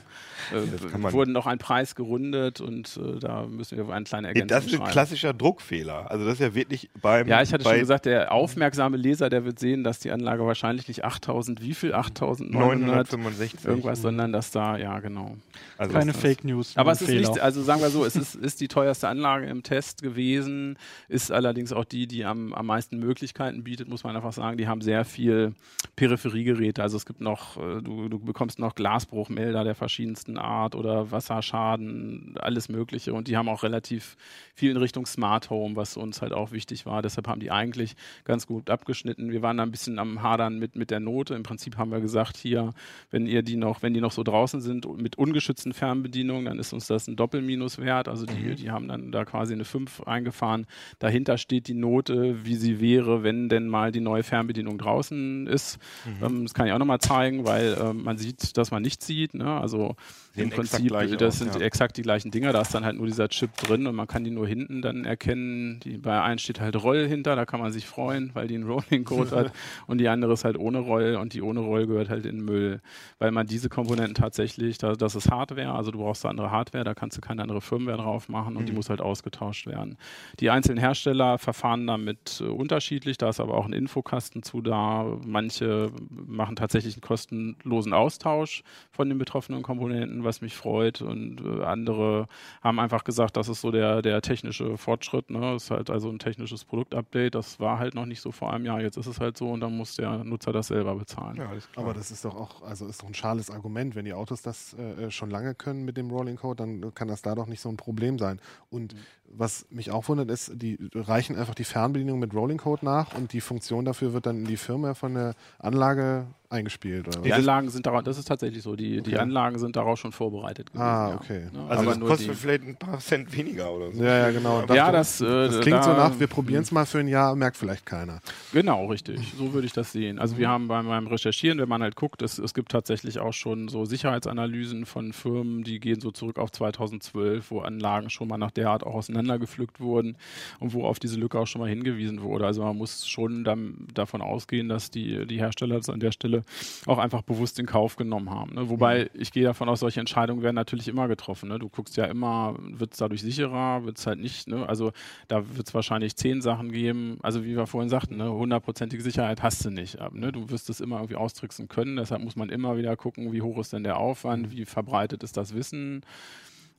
[0.53, 4.67] äh, wurden noch ein Preis gerundet und äh, da müssen wir eine kleine Ergänzung Das
[4.67, 6.11] ist ein klassischer Druckfehler.
[6.11, 7.29] Also das ist ja wirklich beim...
[7.29, 10.89] Ja, ich hatte schon gesagt, der aufmerksame Leser, der wird sehen, dass die Anlage wahrscheinlich
[10.89, 11.95] nicht 8000, wie viel?
[11.95, 15.37] 8965 irgendwas, sondern dass da, ja genau.
[15.79, 16.77] Also Keine Fake News.
[16.77, 19.63] Aber es ist nicht, also sagen wir so, es ist, ist die teuerste Anlage im
[19.63, 20.77] Test gewesen,
[21.09, 24.59] ist allerdings auch die, die am, am meisten Möglichkeiten bietet, muss man einfach sagen.
[24.59, 25.55] Die haben sehr viel
[26.03, 26.83] Peripheriegeräte.
[26.83, 32.35] Also es gibt noch, äh, du, du bekommst noch Glasbruchmelder der verschiedensten Art oder Wasserschaden,
[32.41, 33.15] alles Mögliche.
[33.15, 34.17] Und die haben auch relativ
[34.53, 37.03] viel in Richtung Smart Home, was uns halt auch wichtig war.
[37.03, 37.95] Deshalb haben die eigentlich
[38.25, 39.31] ganz gut abgeschnitten.
[39.31, 41.37] Wir waren da ein bisschen am Hadern mit, mit der Note.
[41.37, 42.73] Im Prinzip haben wir gesagt, hier,
[43.13, 46.73] wenn ihr die noch, wenn die noch so draußen sind mit ungeschützten Fernbedienungen, dann ist
[46.73, 48.09] uns das ein Doppelminus wert.
[48.09, 48.57] Also die, mhm.
[48.57, 50.67] die haben dann da quasi eine 5 eingefahren.
[50.99, 55.79] Dahinter steht die Note, wie sie wäre, wenn denn mal die neue Fernbedienung draußen ist.
[56.05, 56.25] Mhm.
[56.25, 59.35] Ähm, das kann ich auch nochmal zeigen, weil ähm, man sieht, dass man nichts sieht.
[59.35, 59.47] Ne?
[59.47, 59.97] Also
[60.35, 61.61] Sehen im Prinzip, das aus, sind ja.
[61.61, 62.53] exakt die gleichen Dinger.
[62.53, 65.05] Da ist dann halt nur dieser Chip drin und man kann die nur hinten dann
[65.05, 65.81] erkennen.
[65.81, 68.65] Die, bei einem steht halt Roll hinter, da kann man sich freuen, weil die einen
[68.65, 69.53] Rolling-Code hat.
[69.87, 72.81] Und die andere ist halt ohne Roll und die ohne Roll gehört halt in Müll.
[73.19, 76.85] Weil man diese Komponenten tatsächlich, da, das ist Hardware, also du brauchst da andere Hardware,
[76.85, 78.67] da kannst du keine andere Firmware drauf machen und mhm.
[78.67, 79.97] die muss halt ausgetauscht werden.
[80.41, 85.19] Die einzelnen Hersteller verfahren damit äh, unterschiedlich, da ist aber auch ein Infokasten zu da.
[85.25, 91.03] Manche machen tatsächlich einen kostenlosen Austausch von den betroffenen Komponenten was mich freut.
[91.03, 92.27] Und äh, andere
[92.63, 95.31] haben einfach gesagt, das ist so der, der technische Fortschritt.
[95.31, 95.41] Ne?
[95.41, 97.35] Das ist halt also ein technisches Produktupdate.
[97.35, 98.81] Das war halt noch nicht so vor einem Jahr.
[98.81, 101.37] Jetzt ist es halt so und dann muss der Nutzer das selber bezahlen.
[101.37, 103.95] Ja, Aber das ist doch auch, also ist doch ein schales Argument.
[103.95, 107.23] Wenn die Autos das äh, schon lange können mit dem Rolling Code, dann kann das
[107.23, 108.41] da doch nicht so ein Problem sein.
[108.71, 109.01] Und mhm
[109.35, 113.33] was mich auch wundert, ist, die reichen einfach die Fernbedienung mit Rolling Code nach und
[113.33, 115.35] die Funktion dafür wird dann in die Firma von der
[115.73, 117.09] Anlage eingespielt.
[117.09, 117.39] Oder die was?
[117.39, 119.11] Anlagen sind darauf, das ist tatsächlich so, die, okay.
[119.11, 120.83] die Anlagen sind darauf schon vorbereitet gewesen.
[120.83, 121.49] Ah, okay.
[121.53, 121.67] Ja.
[121.67, 124.03] Also Aber das kostet die, vielleicht ein paar Cent weniger oder so.
[124.03, 124.63] Ja, ja, genau.
[124.63, 127.09] Das, ja, das, äh, das klingt da, so nach, wir probieren es mal für ein
[127.09, 128.21] Jahr, merkt vielleicht keiner.
[128.53, 129.35] Genau, richtig.
[129.39, 130.19] So würde ich das sehen.
[130.19, 133.33] Also wir haben bei meinem Recherchieren, wenn man halt guckt, es, es gibt tatsächlich auch
[133.33, 138.39] schon so Sicherheitsanalysen von Firmen, die gehen so zurück auf 2012, wo Anlagen schon mal
[138.39, 140.17] nach der Art auch auseinandergepflückt wurden wurden
[140.61, 142.47] und wo auf diese Lücke auch schon mal hingewiesen wurde.
[142.47, 146.42] Also man muss schon dann davon ausgehen, dass die, die Hersteller das an der Stelle
[146.87, 148.55] auch einfach bewusst in Kauf genommen haben.
[148.55, 148.69] Ne?
[148.69, 151.49] Wobei ich gehe davon aus, solche Entscheidungen werden natürlich immer getroffen.
[151.49, 151.59] Ne?
[151.59, 154.49] Du guckst ja immer, wird es dadurch sicherer, wird es halt nicht.
[154.49, 154.69] Ne?
[154.69, 154.93] Also
[155.29, 157.19] da wird es wahrscheinlich zehn Sachen geben.
[157.23, 158.31] Also wie wir vorhin sagten, ne?
[158.31, 159.99] hundertprozentige Sicherheit hast du nicht.
[160.13, 160.33] Ne?
[160.33, 161.97] Du wirst es immer irgendwie austricksen können.
[161.97, 165.37] Deshalb muss man immer wieder gucken, wie hoch ist denn der Aufwand, wie verbreitet ist
[165.37, 166.03] das Wissen.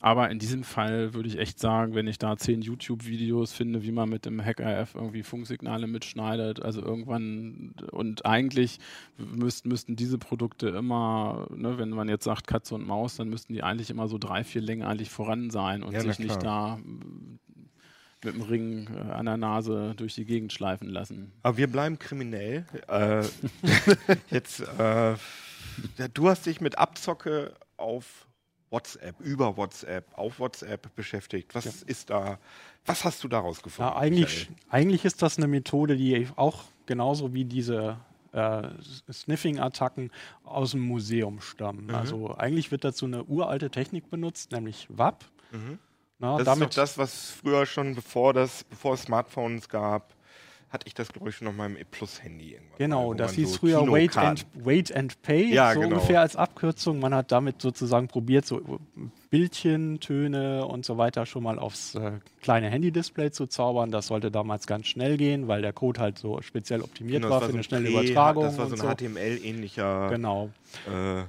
[0.04, 3.94] Aber in diesem Fall würde ich echt sagen, wenn ich da zehn YouTube-Videos finde, wie
[3.94, 8.80] man mit dem HackRF irgendwie Funksignale mitschneidet, also irgendwann und eigentlich
[9.18, 13.54] müsst, müssten diese Produkte immer, ne, wenn man jetzt sagt Katze und Maus, dann müssten
[13.54, 16.80] die eigentlich immer so drei, vier Längen eigentlich voran sein und Ja, sich nicht da
[18.26, 21.32] mit dem Ring äh, an der Nase durch die Gegend schleifen lassen.
[21.44, 22.66] Aber wir bleiben kriminell.
[22.90, 23.24] Äh,
[24.30, 25.16] jetzt, äh,
[26.14, 28.28] du hast dich mit Abzocke auf
[28.74, 31.54] WhatsApp, über WhatsApp, auf WhatsApp beschäftigt.
[31.54, 32.40] Was ist da,
[32.86, 33.92] was hast du daraus gefunden?
[33.92, 37.98] Ja, eigentlich, eigentlich ist das eine Methode, die auch genauso wie diese
[38.32, 38.64] äh,
[39.12, 40.12] Sniffing-Attacken
[40.44, 41.86] aus dem Museum stammen.
[41.86, 41.96] Mhm.
[41.96, 45.24] Also eigentlich wird dazu eine uralte Technik benutzt, nämlich WAP.
[45.52, 45.78] Mhm.
[46.18, 50.16] Na, Das damit ist doch das, was früher schon, bevor, das, bevor es Smartphones gab,
[50.74, 52.78] hatte ich das, glaube ich, schon auf meinem E-Plus-Handy irgendwann.
[52.80, 55.96] Genau, das hieß so früher Wait and, Wait and Pay, Ja, so genau.
[55.96, 57.00] ungefähr als Abkürzung.
[57.00, 58.80] Man hat damit sozusagen probiert, so
[59.30, 63.92] Bildchen, Töne und so weiter schon mal aufs äh, kleine Handy-Display zu zaubern.
[63.92, 67.42] Das sollte damals ganz schnell gehen, weil der Code halt so speziell optimiert Genau, war
[67.42, 68.44] das für so eine ein schnelle Übertragung.
[68.44, 68.96] Das war so ein.
[68.98, 70.10] HTML-ähnlicher.
[70.10, 70.50] Genau.
[70.88, 71.24] Äh,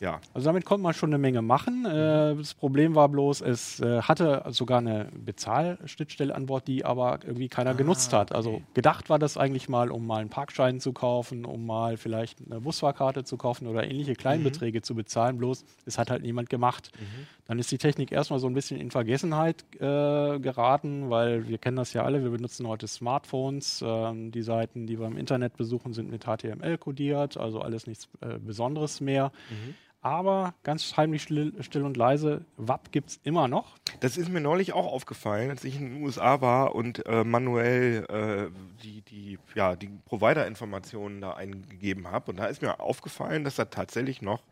[0.00, 0.20] ja.
[0.34, 1.84] Also damit konnte man schon eine Menge machen.
[1.84, 7.20] Äh, das Problem war bloß, es äh, hatte sogar eine Bezahlschnittstelle an Bord, die aber
[7.24, 8.32] irgendwie keiner genutzt hat.
[8.34, 12.38] Also gedacht war das eigentlich mal, um mal einen Parkschein zu kaufen, um mal vielleicht
[12.44, 15.38] eine Busfahrkarte zu kaufen oder ähnliche Kleinbeträge zu bezahlen.
[15.38, 16.90] Bloß, es hat halt niemand gemacht.
[17.48, 21.78] Dann ist die Technik erstmal so ein bisschen in Vergessenheit äh, geraten, weil wir kennen
[21.78, 23.82] das ja alle, wir benutzen heute Smartphones.
[23.84, 28.06] Ähm, die Seiten, die wir im Internet besuchen, sind mit HTML kodiert, also alles nichts
[28.20, 29.32] äh, Besonderes mehr.
[30.02, 33.76] Aber ganz heimlich still, still und leise, WAP gibt es immer noch.
[34.00, 38.04] Das ist mir neulich auch aufgefallen, als ich in den USA war und äh, manuell
[38.08, 42.30] äh, die, die, ja, die Provider-Informationen da eingegeben habe.
[42.30, 44.42] Und da ist mir aufgefallen, dass da tatsächlich noch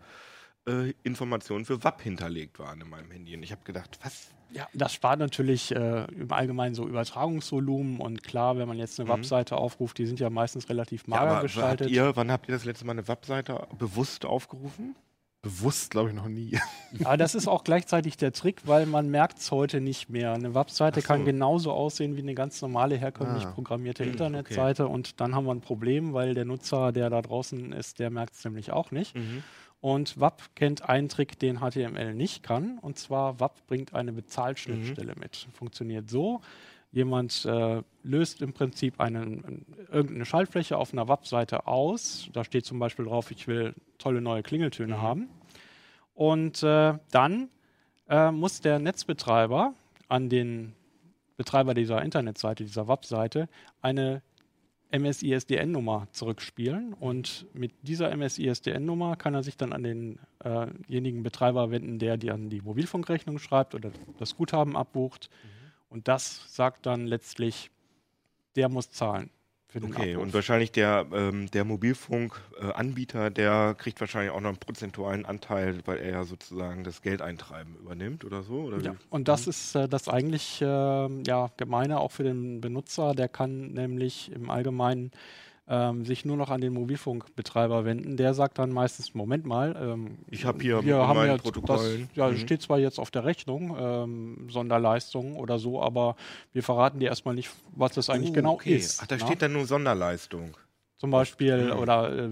[0.68, 3.34] äh, Informationen für WAP hinterlegt waren in meinem Handy.
[3.36, 4.28] Und ich habe gedacht, was?
[4.52, 9.08] Ja, das spart natürlich äh, im Allgemeinen so Übertragungsvolumen und klar, wenn man jetzt eine
[9.08, 9.14] Mhm.
[9.14, 11.90] Webseite aufruft, die sind ja meistens relativ Ja, mager habt gestaltet.
[11.90, 14.94] ihr, wann habt ihr das letzte Mal eine Webseite bewusst aufgerufen?
[15.42, 16.58] Bewusst, glaube ich, noch nie.
[17.04, 20.32] Aber das ist auch gleichzeitig der Trick, weil man merkt es heute nicht mehr.
[20.32, 21.06] Eine Webseite so.
[21.06, 23.52] kann genauso aussehen wie eine ganz normale herkömmlich Ah.
[23.52, 27.72] programmierte Hm, Internetseite und dann haben wir ein Problem, weil der Nutzer, der da draußen
[27.72, 29.14] ist, der merkt es nämlich auch nicht.
[29.14, 29.44] Mhm.
[29.80, 32.78] Und WAP kennt einen Trick, den HTML nicht kann.
[32.78, 35.20] Und zwar WAP bringt eine Bezahlschnittstelle Mhm.
[35.20, 35.46] mit.
[35.52, 36.40] Funktioniert so.
[36.92, 42.28] Jemand äh, löst im Prinzip einen, irgendeine Schaltfläche auf einer WAP-Seite aus.
[42.32, 45.02] Da steht zum Beispiel drauf, ich will tolle neue Klingeltöne Mhm.
[45.02, 45.28] haben.
[46.14, 47.48] Und äh, dann
[48.08, 49.74] äh, muss der Netzbetreiber
[50.08, 50.72] an den
[51.36, 53.48] Betreiber dieser Internetseite, dieser WAP-Seite,
[53.82, 54.22] eine
[54.90, 56.94] MSISDN-Nummer zurückspielen.
[56.94, 62.50] Und mit dieser MSISDN-Nummer kann er sich dann an denjenigen Betreiber wenden, der die an
[62.50, 65.30] die Mobilfunkrechnung schreibt oder das Guthaben abbucht.
[65.88, 67.70] Und das sagt dann letztlich,
[68.56, 69.30] der muss zahlen
[69.74, 70.22] Okay, Abruf.
[70.22, 75.98] und wahrscheinlich der, ähm, der Mobilfunkanbieter, der kriegt wahrscheinlich auch noch einen prozentualen Anteil, weil
[75.98, 78.62] er ja sozusagen das Geldeintreiben übernimmt oder so?
[78.62, 83.14] Oder Ja, und das ist äh, das eigentlich äh, ja, gemeine auch für den Benutzer.
[83.14, 85.10] Der kann nämlich im Allgemeinen
[85.68, 88.16] ähm, sich nur noch an den Mobilfunkbetreiber wenden.
[88.16, 92.16] Der sagt dann meistens, Moment mal, ähm, Ich hab hier wir haben jetzt Protokollen- Das,
[92.16, 92.36] ja, Mhm.
[92.38, 96.14] steht zwar jetzt auf der Rechnung, ähm, Sonderleistung oder so, aber
[96.52, 98.76] wir verraten dir erstmal nicht, was das eigentlich Oh, genau okay.
[98.76, 99.00] ist.
[99.02, 99.22] Ach, da ne?
[99.22, 100.56] steht dann nur Sonderleistung.
[100.98, 101.78] Zum Beispiel Mhm.
[101.78, 102.30] oder äh,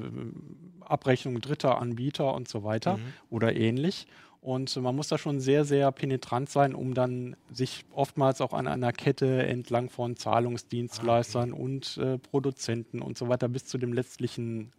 [0.81, 3.03] Abrechnung dritter Anbieter und so weiter Mhm.
[3.31, 4.07] oder ähnlich.
[4.45, 8.67] Und man muss da schon sehr, sehr penetrant sein, um dann sich oftmals auch an
[8.69, 14.71] einer Kette entlang von Zahlungsdienstleistern und äh, Produzenten und so weiter bis zu dem letztlichen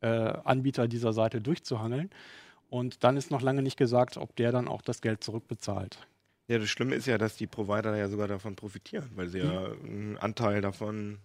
[0.00, 2.08] äh, Anbieter dieser Seite durchzuhangeln.
[2.70, 5.98] Und dann ist noch lange nicht gesagt, ob der dann auch das Geld zurückbezahlt.
[6.46, 9.66] Ja, das Schlimme ist ja, dass die Provider ja sogar davon profitieren, weil sie ja
[9.84, 11.18] einen Anteil davon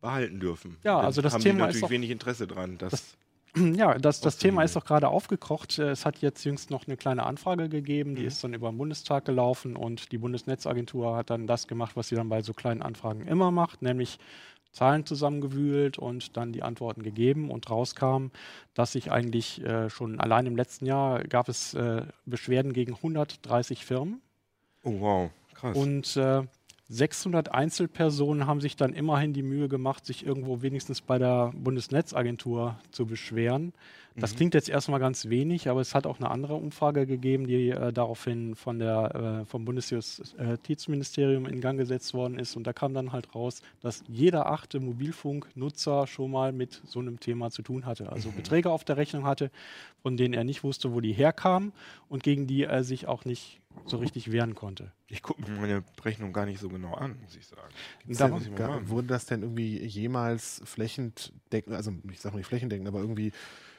[0.00, 0.78] behalten dürfen.
[0.84, 2.78] Ja, Dann also das haben Thema die ist natürlich doch- wenig Interesse dran.
[2.78, 3.16] Dass, Das-
[3.76, 5.78] Ja, das, das Thema ist doch gerade aufgekocht.
[5.78, 8.28] Äh, Es hat jetzt jüngst noch eine kleine Anfrage gegeben, die Mhm.
[8.28, 12.16] ist dann über den Bundestag gelaufen und die Bundesnetzagentur hat dann das gemacht, was sie
[12.16, 14.18] dann bei so kleinen Anfragen immer macht, nämlich
[14.72, 18.30] Zahlen zusammengewühlt und dann die Antworten gegeben und rauskam,
[18.74, 23.84] dass sich eigentlich äh, schon allein im letzten Jahr gab es äh, Beschwerden gegen 130
[23.84, 24.20] Firmen
[24.82, 25.76] oh wow, krass.
[25.76, 26.42] und äh,
[26.88, 32.78] 600 Einzelpersonen haben sich dann immerhin die Mühe gemacht, sich irgendwo wenigstens bei der Bundesnetzagentur
[32.90, 33.72] zu beschweren.
[34.16, 34.36] Das Mhm.
[34.36, 37.92] klingt jetzt erstmal ganz wenig, aber es hat auch eine andere Umfrage gegeben, die äh,
[37.92, 42.54] daraufhin von der, äh, vom Bundesjustizministerium in Gang gesetzt worden ist.
[42.56, 47.18] Und da kam dann halt raus, dass jeder achte Mobilfunknutzer schon mal mit so einem
[47.18, 48.10] Thema zu tun hatte.
[48.12, 48.36] Also Mhm.
[48.36, 49.50] Beträge auf der Rechnung hatte,
[50.02, 51.72] von denen er nicht wusste, wo die herkamen
[52.08, 54.92] und gegen die er sich auch nicht so richtig wehren konnte.
[55.08, 57.60] Ich gucke mir meine Rechnung gar nicht so genau an, muss ich sagen.
[58.06, 63.00] Da denn, ich wurde das denn irgendwie jemals flächendeckend, also ich sage nicht flächendeckend, aber
[63.00, 63.32] irgendwie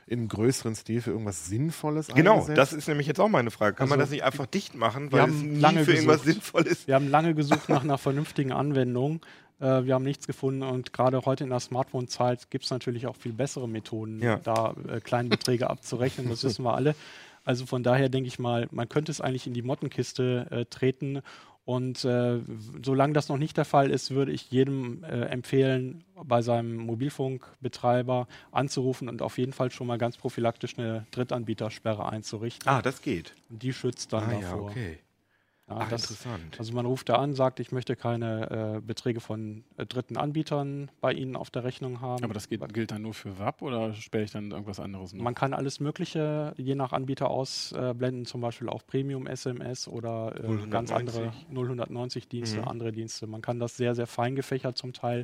[0.07, 2.57] in einem größeren Stil für irgendwas Sinnvolles Genau, eingesetzt?
[2.59, 3.75] das ist nämlich jetzt auch meine Frage.
[3.75, 6.21] Kann man Also, das nicht einfach dicht machen, wir weil es nie lange für irgendwas
[6.21, 6.33] gesucht.
[6.43, 6.87] sinnvoll ist?
[6.87, 9.21] Wir haben lange gesucht nach einer vernünftigen Anwendung.
[9.59, 13.15] Äh, wir haben nichts gefunden und gerade heute in der Smartphone-Zeit gibt es natürlich auch
[13.15, 14.35] viel bessere Methoden, Ja.
[14.43, 16.29] da äh, Kleinbeträge abzurechnen.
[16.29, 16.93] Das wissen wir alle.
[17.45, 21.21] Also von daher denke ich mal, man könnte es eigentlich in die Mottenkiste äh, treten.
[21.63, 22.41] Und äh,
[22.83, 28.27] solange das noch nicht der Fall ist, würde ich jedem äh, empfehlen, bei seinem Mobilfunkbetreiber
[28.51, 32.67] anzurufen und auf jeden Fall schon mal ganz prophylaktisch eine Drittanbietersperre einzurichten.
[32.69, 33.33] Ah, das geht.
[33.49, 34.69] Die schützt dann Ah ja, davor.
[34.69, 34.99] okay.
[35.67, 36.59] Ja, Ach, das, interessant.
[36.59, 40.91] also man ruft da an, sagt, ich möchte keine äh, Beträge von äh, dritten Anbietern
[41.01, 42.23] bei Ihnen auf der Rechnung haben.
[42.23, 45.23] Aber das geht, gilt dann nur für WAP oder sperre ich dann irgendwas anderes noch?
[45.23, 50.67] man kann alles Mögliche je nach Anbieter ausblenden, zum Beispiel auch Premium SMS oder äh,
[50.69, 50.91] ganz 090.
[50.91, 51.33] andere
[51.87, 52.67] 090 Dienste, Mhm.
[52.67, 53.25] andere Dienste.
[53.25, 55.23] Man kann das sehr, sehr fein gefächert zum Teil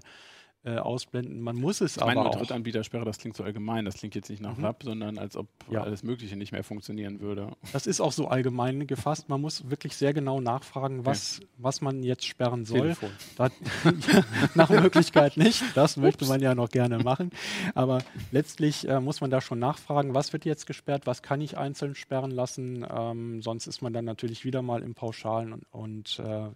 [0.63, 1.41] äh, ausblenden.
[1.41, 2.37] Man muss es ich meine, aber nur auch.
[2.39, 3.83] Drittanbietersperre, das klingt so allgemein.
[3.85, 4.75] Das klingt jetzt nicht nach Mhm.
[4.83, 5.81] Sondern als ob Ja.
[5.83, 7.49] alles Mögliche nicht mehr funktionieren würde.
[7.73, 9.27] Das ist auch so allgemein gefasst.
[9.29, 12.95] Man muss wirklich sehr genau nachfragen, was, was man jetzt sperren soll.
[13.37, 13.49] Da,
[14.55, 15.63] nach Möglichkeit nicht.
[15.75, 17.31] Das möchte man ja noch gerne machen.
[17.75, 21.57] Aber letztlich äh, muss man da schon nachfragen, was wird jetzt gesperrt, was kann ich
[21.57, 22.85] einzeln sperren lassen.
[22.89, 26.49] Ähm, sonst ist man dann natürlich wieder mal im Pauschalen und, und äh,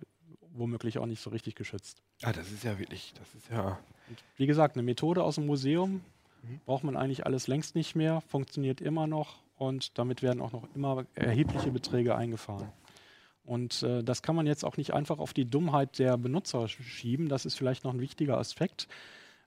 [0.58, 2.02] womöglich auch nicht so richtig geschützt.
[2.24, 3.80] Ah, das ist ja wirklich, das ist ja.
[4.10, 6.02] Und wie gesagt, eine Methode aus dem Museum
[6.44, 6.60] Mhm.
[6.66, 10.68] braucht man eigentlich alles längst nicht mehr, funktioniert immer noch und damit werden auch noch
[10.76, 12.72] immer erhebliche Beträge eingefahren.
[13.44, 16.82] Und äh, das kann man jetzt auch nicht einfach auf die Dummheit der Benutzer sch-
[16.84, 17.30] schieben.
[17.30, 18.88] Das ist vielleicht noch ein wichtiger Aspekt,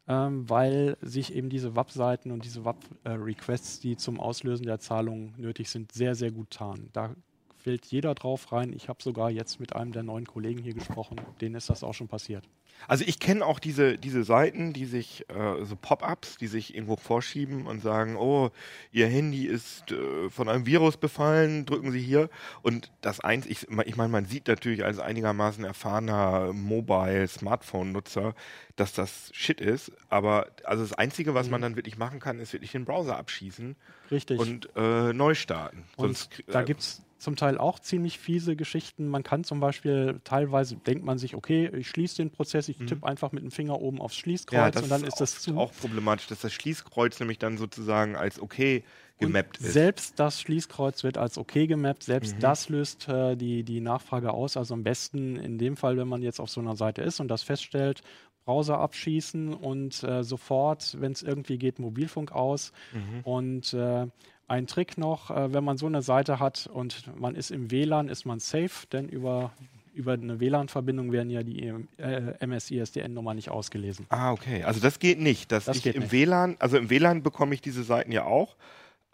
[0.08, 5.68] ähm, weil sich eben diese WAP-Seiten und diese WAP-Requests, die zum Auslösen der Zahlung nötig
[5.70, 6.90] sind, sehr, sehr gut tarnen.
[6.92, 7.14] Da
[7.62, 8.72] fällt jeder drauf rein.
[8.72, 11.94] Ich habe sogar jetzt mit einem der neuen Kollegen hier gesprochen, denen ist das auch
[11.94, 12.44] schon passiert.
[12.86, 16.96] Also ich kenne auch diese, diese Seiten, die sich, äh, so Pop-ups, die sich irgendwo
[16.96, 18.50] vorschieben und sagen, oh,
[18.92, 22.30] Ihr Handy ist äh, von einem Virus befallen, drücken Sie hier.
[22.62, 28.34] Und das eins, ich, ich meine, man sieht natürlich als einigermaßen erfahrener Mobile-Smartphone-Nutzer,
[28.76, 29.90] dass das Shit ist.
[30.08, 33.76] Aber also das Einzige, was man dann wirklich machen kann, ist wirklich den Browser abschießen
[34.10, 34.38] Richtig.
[34.38, 35.84] und äh, neu starten.
[35.96, 39.08] Und Sonst, da äh, gibt es zum Teil auch ziemlich fiese Geschichten.
[39.08, 43.06] Man kann zum Beispiel, teilweise denkt man sich, okay, ich schließe den Prozess, ich tippe
[43.06, 45.56] einfach mit dem Finger oben aufs Schließkreuz und dann ist das oft zu.
[45.56, 48.84] auch problematisch, dass das Schließkreuz nämlich dann sozusagen als okay
[49.18, 49.72] gemappt und ist.
[49.72, 52.40] Selbst das Schließkreuz wird als okay gemappt, selbst Mhm.
[52.40, 54.56] das löst äh, die, die Nachfrage aus.
[54.56, 57.28] Also am besten in dem Fall, wenn man jetzt auf so einer Seite ist und
[57.28, 58.02] das feststellt,
[58.44, 62.72] Browser abschießen und äh, sofort, wenn es irgendwie geht, Mobilfunk aus.
[62.92, 63.20] Mhm.
[63.24, 64.06] Und äh,
[64.48, 68.08] ein Trick noch, äh, wenn man so eine Seite hat und man ist im WLAN,
[68.08, 69.52] ist man safe, denn über,
[69.94, 74.06] über eine WLAN-Verbindung werden ja die äh, MSISDN-Nummer nicht ausgelesen.
[74.08, 74.64] Ah, okay.
[74.64, 75.52] Also das geht nicht.
[75.52, 76.12] Dass Das ich im nicht.
[76.12, 78.56] WLAN, also im WLAN bekomme ich diese Seiten ja auch,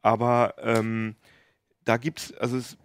[0.02, 1.16] aber ähm,
[1.84, 2.76] da gibt es, also, es-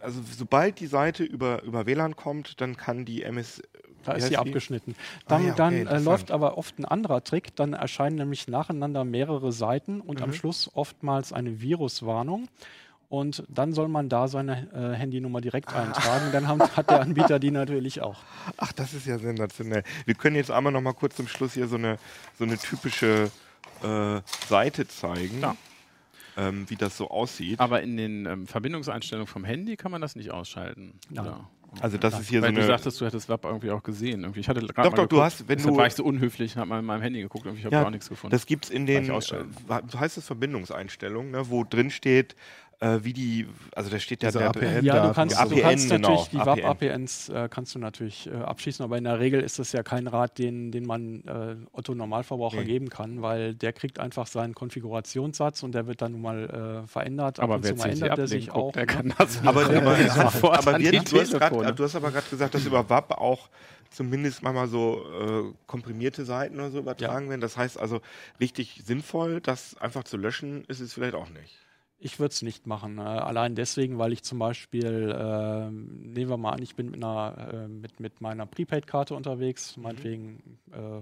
[0.00, 3.62] also sobald die Seite über, über WLAN kommt, dann kann die MS.
[4.06, 4.94] Da wie ist sie abgeschnitten.
[4.98, 7.54] Ah Dann, ja, okay, dann äh, läuft aber oft ein anderer Trick.
[7.56, 10.24] Dann erscheinen nämlich nacheinander mehrere Seiten und Mhm.
[10.24, 12.48] am Schluss oftmals eine Viruswarnung.
[13.08, 15.82] Und dann soll man da seine äh, Handynummer direkt Ah.
[15.82, 16.32] eintragen.
[16.32, 18.18] Dann haben, hat der Anbieter die natürlich auch.
[18.56, 19.84] Ach, das ist ja sensationell.
[20.06, 21.98] Wir können jetzt einmal noch mal kurz zum Schluss hier so eine,
[22.36, 23.30] so eine typische
[23.84, 25.56] äh, Seite zeigen, Klar.
[26.36, 27.60] ähm, wie das so aussieht.
[27.60, 30.98] Aber in den ähm, Verbindungseinstellungen vom Handy kann man das nicht ausschalten.
[31.08, 31.26] Nein.
[31.80, 32.78] Also das ist hier Weil so du eine.
[32.78, 34.22] sagst, du hättest WAP irgendwie auch gesehen.
[34.22, 34.40] Irgendwie.
[34.40, 36.60] Ich hatte gerade Doch, doch, du hast, wenn Deshalb du- war ich so unhöflich und
[36.60, 38.32] habe mal in meinem Handy geguckt und ich habe Ja, auch nichts gefunden.
[38.32, 39.12] Das gibt es in den, äh,
[39.98, 42.34] heißt es Verbindungseinstellungen, ne, wo drin steht,
[42.80, 44.84] äh, wie die, also da steht ja der, APN.
[44.84, 46.62] Ja, du kannst, APN, du kannst genau, natürlich die APN.
[46.62, 50.06] WAP-APNs äh, kannst du natürlich äh, abschließen, aber in der Regel ist das ja kein
[50.06, 52.64] Rat, den, den man äh, Otto Normalverbraucher Nee.
[52.64, 56.86] geben kann, weil der kriegt einfach seinen Konfigurationssatz und der wird dann nun mal äh,
[56.86, 57.38] verändert.
[57.40, 58.72] Ab aber und wer mal ändert der sich guckt, auch.
[58.72, 58.86] der ne?
[58.86, 62.54] kann das Aber, nicht aber, wir, die du, hast grad, du hast aber gerade gesagt,
[62.54, 63.48] dass über WAP auch
[63.90, 67.40] zumindest manchmal so äh, komprimierte Seiten oder so übertragen werden.
[67.40, 68.00] Das heißt also,
[68.40, 71.56] richtig sinnvoll, das einfach zu löschen, ist es vielleicht auch nicht.
[71.98, 72.98] Ich würde es nicht machen.
[72.98, 77.02] Äh, allein deswegen, weil ich zum Beispiel, äh, nehmen wir mal an, ich bin mit,
[77.02, 81.00] einer, äh, mit, mit meiner Prepaid-Karte unterwegs, meinetwegen äh,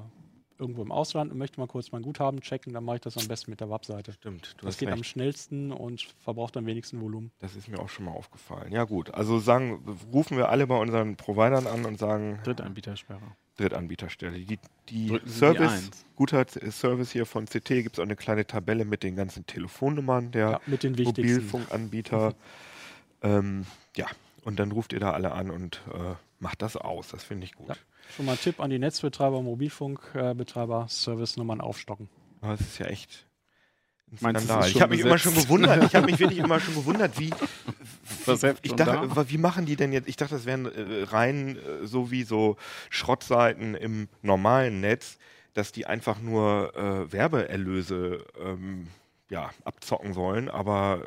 [0.57, 3.27] irgendwo im Ausland und möchte mal kurz mein Guthaben checken, dann mache ich das am
[3.27, 4.13] besten mit der Webseite.
[4.13, 5.07] Stimmt, du Das hast geht am recht.
[5.11, 7.33] schnellsten und verbraucht am wenigsten Volumen.
[7.41, 8.71] Das ist mir auch schon mal aufgefallen.
[8.71, 13.33] Ja gut, also sagen, rufen wir alle bei unseren Providern an und sagen Drittanbietersperre.
[13.57, 14.39] Drittanbieterstelle.
[14.39, 16.05] Die, die die Service, Eins.
[16.17, 20.31] guter Service hier von CT gibt es auch eine kleine Tabelle mit den ganzen Telefonnummern
[20.33, 21.35] der Ja, mit den wichtigsten.
[21.37, 22.35] Mobilfunkanbieter.
[23.23, 24.07] ähm, ja,
[24.45, 27.09] und dann ruft ihr da alle an und äh, macht das aus.
[27.09, 27.69] Das finde ich gut.
[27.69, 27.77] Ja.
[28.17, 32.09] Schon mal ein Tipp an die Netzbetreiber, Mobilfunkbetreiber, Service-Nummern aufstocken.
[32.43, 33.27] Es ist ja echt
[34.23, 34.71] ein Meinst du, es Skandal.
[34.71, 37.31] Ich habe mich immer schon gewundert, ich habe mich wirklich immer schon gewundert, wie,
[38.63, 39.31] ich dachte, da?
[39.31, 40.09] wie machen die denn jetzt?
[40.09, 42.57] Ich dachte, das wären äh, rein äh, so wie so
[42.91, 45.19] Schrottseiten im normalen Netz,
[45.55, 48.89] dass die einfach nur äh, Werbeerlöse ähm,
[49.31, 50.49] ja, abzocken sollen.
[50.51, 51.03] Aber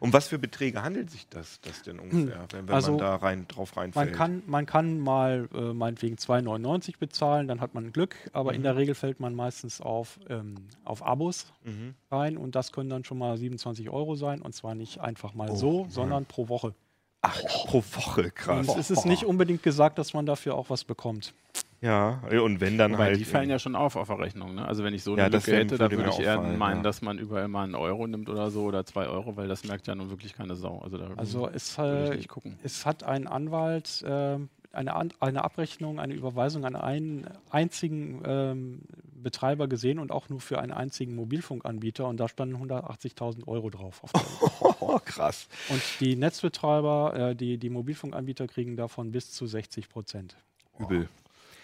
[0.00, 3.16] um was für Beträge handelt sich das, das denn ungefähr, wenn, wenn Also, man da
[3.16, 4.10] rein drauf reinfällt?
[4.10, 8.62] Man kann, man kann mal äh, meinetwegen 2,99 bezahlen, dann hat man Glück, aber in
[8.62, 11.94] der Regel fällt man meistens auf, ähm, auf Abos Mhm.
[12.10, 15.54] rein und das können dann schon mal 27 Euro sein und zwar nicht einfach mal
[15.54, 16.74] so, sondern pro Woche.
[17.20, 18.68] Ach, pro Woche, krass.
[18.68, 21.34] Und es ist nicht unbedingt gesagt, dass man dafür auch was bekommt.
[21.80, 23.20] Ja, und wenn dann Wobei, halt.
[23.20, 24.54] die fallen ja schon auf auf der Rechnung.
[24.56, 24.66] Ne?
[24.66, 26.76] Also wenn ich so Ja, eine das Lücke hätte, dann würde ich eher auffallen, meinen,
[26.78, 26.82] ja.
[26.82, 29.86] dass man überall mal einen Euro nimmt oder so oder zwei Euro, weil das merkt
[29.86, 30.80] ja nun wirklich keine Sau.
[30.80, 32.58] Also da Also es, würde ich äh, nicht gucken.
[32.64, 34.38] es hat ein Anwalt äh,
[34.72, 38.80] eine, An eine Abrechnung, eine Überweisung an einen einzigen ähm,
[39.14, 44.02] Betreiber gesehen und auch nur für einen einzigen Mobilfunkanbieter und da standen 180.000 Euro drauf.
[44.04, 44.22] Auf der
[44.80, 45.48] Oh, krass.
[45.70, 50.36] und die Netzbetreiber, äh, die, die Mobilfunkanbieter kriegen davon bis zu 60 Prozent.
[50.78, 51.08] Übel.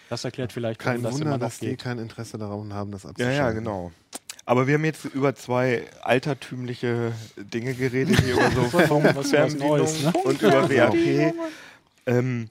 [0.09, 1.81] Das erklärt vielleicht, Kein warum das Wunder, noch dass die geht.
[1.81, 3.37] kein Interesse daran haben, das Ja, abzuschalten.
[3.37, 3.91] ja, genau.
[4.45, 9.77] Aber wir haben jetzt über zwei altertümliche Dinge geredet, hier über so Was- was Fernbedienung
[9.79, 10.13] Neues, ne?
[10.23, 11.33] und über WAP.
[12.05, 12.49] Ähm,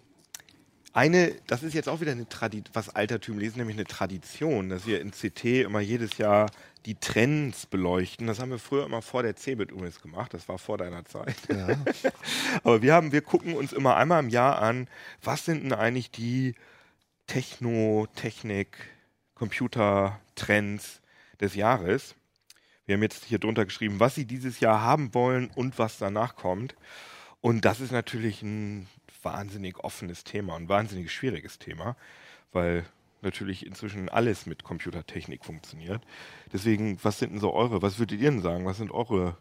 [0.92, 2.26] eine, das ist jetzt auch wieder eine
[2.72, 6.50] was altertümliches, nämlich eine Tradition, dass wir in CT immer jedes Jahr
[6.86, 8.26] die Trends beleuchten.
[8.26, 11.34] Das haben wir früher immer vor der CeBIT übrigens gemacht, das war vor deiner Zeit.
[11.48, 11.68] Ja.
[12.64, 14.86] Aber wir haben, wir gucken uns immer einmal im Jahr an,
[15.22, 16.54] was sind denn eigentlich die
[17.26, 18.76] Techno, Technik,
[19.34, 21.00] Computer-Trends
[21.40, 22.14] des Jahres.
[22.86, 26.36] Wir haben jetzt hier drunter geschrieben, was sie dieses Jahr haben wollen und was danach
[26.36, 26.74] kommt.
[27.40, 28.86] Und das ist natürlich ein
[29.22, 31.96] wahnsinnig offenes Thema, ein wahnsinnig schwieriges Thema,
[32.52, 32.84] weil
[33.22, 36.02] natürlich inzwischen alles mit Computertechnik funktioniert.
[36.52, 39.36] Deswegen, was sind denn so eure, was würdet ihr denn sagen, was sind eure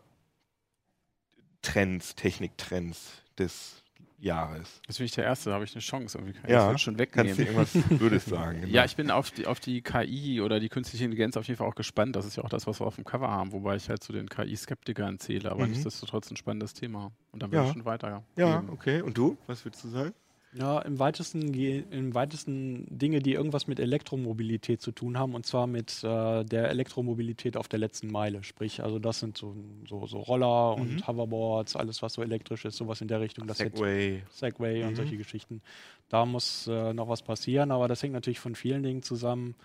[1.62, 3.83] Trends, Techniktrends des
[4.19, 4.82] Jahres?
[4.88, 6.17] Jetzt bin ich der Erste, da habe ich eine Chance.
[6.17, 7.39] Irgendwie kann ich Ja, das schon Kannst du wegnehmen.
[7.58, 8.62] irgendwas Würdes sagen?
[8.62, 8.73] Genau.
[8.73, 11.67] Ja, ich bin auf die, auf die KI oder die künstliche Intelligenz auf jeden Fall
[11.67, 12.15] auch gespannt.
[12.15, 14.13] Das ist ja auch das, was wir auf dem Cover haben, wobei ich halt zu
[14.13, 15.71] den KI-Skeptikern zähle, aber Mhm.
[15.71, 17.12] nichtsdestotrotz ein spannendes Thema.
[17.32, 17.60] Und dann Ja.
[17.62, 18.23] will ich schon weiter.
[18.38, 19.02] ja, okay.
[19.02, 19.38] Und du?
[19.47, 20.13] Was würdest du sagen?
[20.56, 25.66] Ja, im weitesten, im weitesten Dinge, die irgendwas mit Elektromobilität zu tun haben, und zwar
[25.66, 28.44] mit äh, der Elektromobilität auf der letzten Meile.
[28.44, 29.56] Sprich, also das sind so,
[29.89, 30.82] so, so Roller Mhm.
[30.82, 33.48] und Hoverboards, alles was so elektrisch ist, sowas in der Richtung.
[33.48, 34.22] Das Segway.
[34.30, 34.89] Segway Mhm.
[34.89, 35.62] und solche Geschichten.
[36.10, 39.56] Da muss äh, noch was passieren, aber das hängt natürlich von vielen Dingen zusammen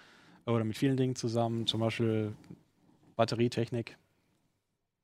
[0.46, 2.32] äh, oder mit vielen Dingen zusammen, zum Beispiel
[3.16, 3.98] Batterietechnik.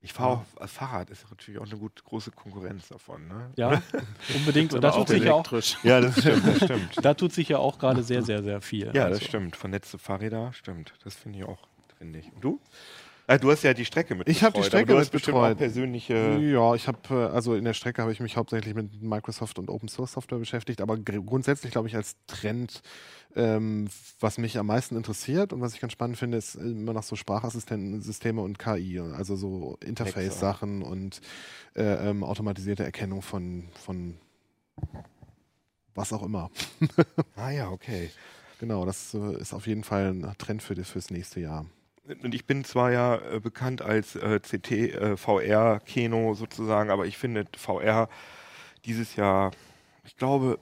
[0.05, 3.27] Ich fahre auch, Fahrrad ist natürlich auch eine gut, große Konkurrenz davon.
[3.27, 3.51] Ne?
[3.57, 3.83] Ja,
[4.35, 4.75] unbedingt.
[4.75, 5.79] Und da tut, sich ja auch, elektrisch.
[5.83, 7.05] Ja, das stimmt, das stimmt.
[7.05, 8.89] da tut sich ja auch gerade sehr, sehr, sehr viel.
[8.89, 9.57] Ja, das Also, stimmt.
[9.57, 10.93] Vernetzte Fahrräder, stimmt.
[11.05, 12.31] Das finde ich auch trendig.
[12.35, 12.61] Und du?
[13.27, 15.37] Ah, du hast ja die Strecke mit Ich hab die Strecke aber du hast bestimmt
[15.37, 15.53] betreut.
[15.55, 16.15] auch persönliche.
[16.43, 19.89] Ja, ich habe, also in der Strecke habe ich mich hauptsächlich mit Microsoft und Open
[19.89, 22.83] Source Software beschäftigt, aber gr- grundsätzlich glaube ich als Trend,
[23.35, 23.89] ähm,
[24.21, 27.17] was mich am meisten interessiert und was ich ganz spannend finde, ist immer noch so
[27.17, 31.23] Sprachassistentensysteme und KI, also so Interface-Sachen und
[31.75, 34.19] äh, ähm, automatisierte Erkennung von, von
[35.95, 36.51] was auch immer.
[37.37, 38.11] Ah ja, okay.
[38.61, 41.67] Genau, das äh, ist auf jeden Fall ein Trend für das, fürs nächste Jahr.
[42.07, 47.07] Und ich bin zwar ja äh, bekannt als äh, CT, äh, VR, Keno sozusagen, aber
[47.07, 48.09] ich finde VR
[48.85, 49.53] dieses Jahr,
[50.05, 50.59] ich glaube,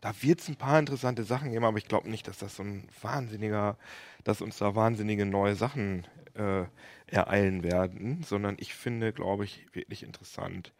[0.00, 2.62] da wird es ein paar interessante Sachen geben, aber ich glaube nicht, dass das so
[2.62, 3.76] ein wahnsinniger,
[4.24, 6.64] dass uns da wahnsinnige neue Sachen äh,
[7.08, 10.72] ereilen werden, sondern ich finde, glaube ich, wirklich interessant.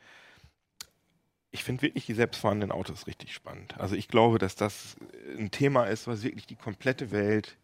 [1.52, 3.78] Ich finde wirklich die selbstfahrenden Autos richtig spannend.
[3.78, 4.96] Also ich glaube, dass das
[5.36, 7.56] ein Thema ist, was wirklich die komplette Welt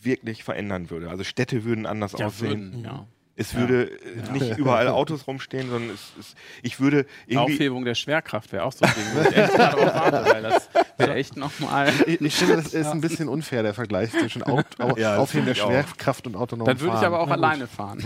[0.00, 1.10] wirklich verändern würde.
[1.10, 2.72] Also Städte würden anders Ja, aussehen.
[2.72, 3.06] würden, ja.
[3.38, 3.58] Es Ja.
[3.58, 7.54] würde äh, nicht überall Autos rumstehen, sondern es, es, ich würde irgendwie.
[7.54, 11.36] Aufhebung der Schwerkraft wäre auch so ein Ding, ich echt warte, weil das wäre echt
[11.36, 11.92] nochmal.
[12.06, 15.44] Ich, ich finde, das ist ein bisschen unfair, der Vergleich zwischen Au Au Ja, Aufheben
[15.44, 15.68] der ich auch.
[15.68, 18.02] Schwerkraft und autonom Dann würde ich aber auch alleine fahren.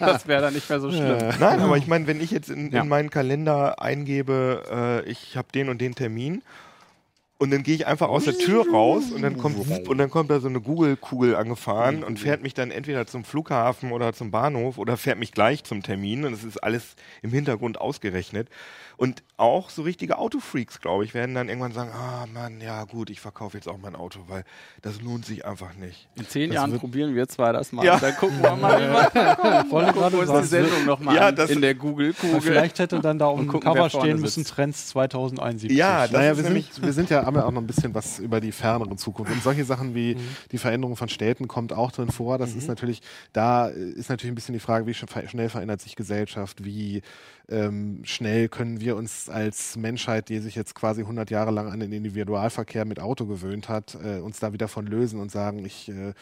[0.00, 1.16] das wäre dann nicht mehr so schlimm.
[1.38, 2.82] Nein, aber ich meine, wenn ich jetzt in, Ja.
[2.82, 6.42] in meinen Kalender eingebe, äh, ich habe den und den Termin
[7.38, 9.56] und dann gehe ich einfach aus der Tür raus und dann kommt
[9.88, 13.92] und dann kommt da so eine Google-Kugel angefahren und fährt mich dann entweder zum Flughafen
[13.92, 17.78] oder zum Bahnhof oder fährt mich gleich zum Termin und es ist alles im Hintergrund
[17.80, 18.48] ausgerechnet.
[18.98, 23.10] Und auch so richtige Autofreaks, glaube ich, werden dann irgendwann sagen, ah Mann, ja gut,
[23.10, 24.42] ich verkaufe jetzt auch mein Auto, weil
[24.80, 26.08] das lohnt sich einfach nicht.
[26.14, 27.84] In zehn Das Jahren wird- probieren wir zwei das mal.
[27.84, 27.98] Ja.
[27.98, 31.60] Dann gucken wir mal, wie wir Gucken uns die Sendung nochmal Ja, an das- in
[31.60, 32.40] der Google-Kugel.
[32.40, 34.54] Vielleicht hätte dann da um ein gucken, Cover stehen müssen, sitzt.
[34.54, 35.76] Trends 2071.
[35.76, 37.66] Ja, das naja, ist wir nämlich sind, wir sind ja, haben ja auch noch ein
[37.66, 39.30] bisschen was über die fernere Zukunft.
[39.30, 40.20] Und solche Sachen wie Mhm.
[40.52, 42.38] die Veränderung von Städten kommt auch drin vor.
[42.38, 43.02] Das ist natürlich,
[43.34, 47.02] da ist natürlich ein bisschen die Frage, wie schnell verändert sich Gesellschaft, wie
[47.48, 51.80] ähm, schnell können wir uns als Menschheit, die sich jetzt quasi 100 Jahre lang an
[51.80, 55.88] den Individualverkehr mit Auto gewöhnt hat, äh, uns da wieder von lösen und sagen, ich
[55.88, 56.12] äh,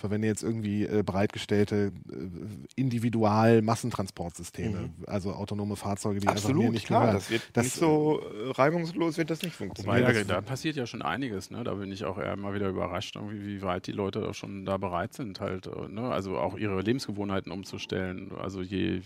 [0.00, 6.86] verwende jetzt irgendwie äh, bereitgestellte äh, Individual-Massentransportsysteme, also autonome Fahrzeuge, die einfach mir Absolut, nicht
[6.86, 7.16] klar, gehören.
[7.16, 10.02] das wird Das, nicht so äh, reibungslos wird das nicht Wobei, funktionieren.
[10.02, 11.64] da, Das- da passiert ja schon einiges, ne?
[11.64, 14.64] Da bin ich auch eher mal wieder überrascht, irgendwie, wie weit die Leute auch schon
[14.64, 16.10] da bereit sind, halt, äh, ne?
[16.10, 18.32] Also auch ihre Lebensgewohnheiten umzustellen.
[18.40, 19.00] Also je,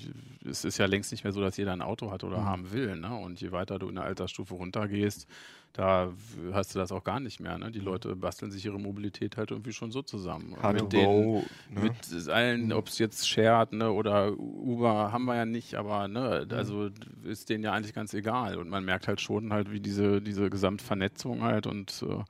[0.49, 2.97] es ist ja längst nicht mehr so, dass jeder ein Auto hat oder haben will,
[2.97, 3.15] ne?
[3.15, 5.27] Und je weiter du in der Altersstufe runtergehst,
[5.75, 6.13] da
[6.53, 7.59] hast du das auch gar nicht mehr.
[7.59, 7.73] Ne?
[7.73, 10.57] Die Leute basteln sich ihre Mobilität halt irgendwie schon so zusammen.
[10.63, 11.81] Hard mit den, go, ne?
[11.81, 16.47] mit allen, ob es jetzt Shared ne, oder Uber haben wir ja nicht, aber ne,
[16.49, 16.57] Mhm.
[16.57, 16.91] also
[17.25, 18.57] ist denen ja eigentlich ganz egal.
[18.57, 22.23] Und man merkt halt schon halt, wie diese, diese Gesamtvernetzung halt und äh,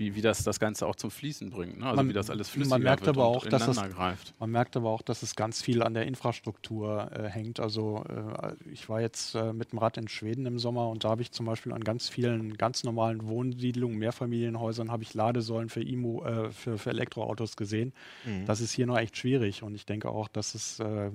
[0.00, 1.78] wie, wie das das Ganze auch zum Fließen bringt.
[1.78, 1.84] Ne?
[1.84, 3.94] Also Man- wie das alles man flüssiger merkt wird aber und auch, dass das- ineinander
[3.96, 4.34] greift.
[4.40, 7.60] Man merkt aber auch, dass es ganz viel an der Infrastruktur äh, hängt.
[7.60, 11.10] Also äh, ich war jetzt äh, mit dem Rad in Schweden im Sommer und da
[11.10, 15.82] habe ich zum Beispiel an ganz vielen ganz normalen Wohnsiedlungen, Mehrfamilienhäusern, habe ich Ladesäulen für,
[15.82, 17.92] Imo, äh, für, für Elektroautos gesehen.
[18.24, 18.46] Mhm.
[18.46, 21.10] Das ist hier noch echt schwierig und ich denke auch, dass es äh,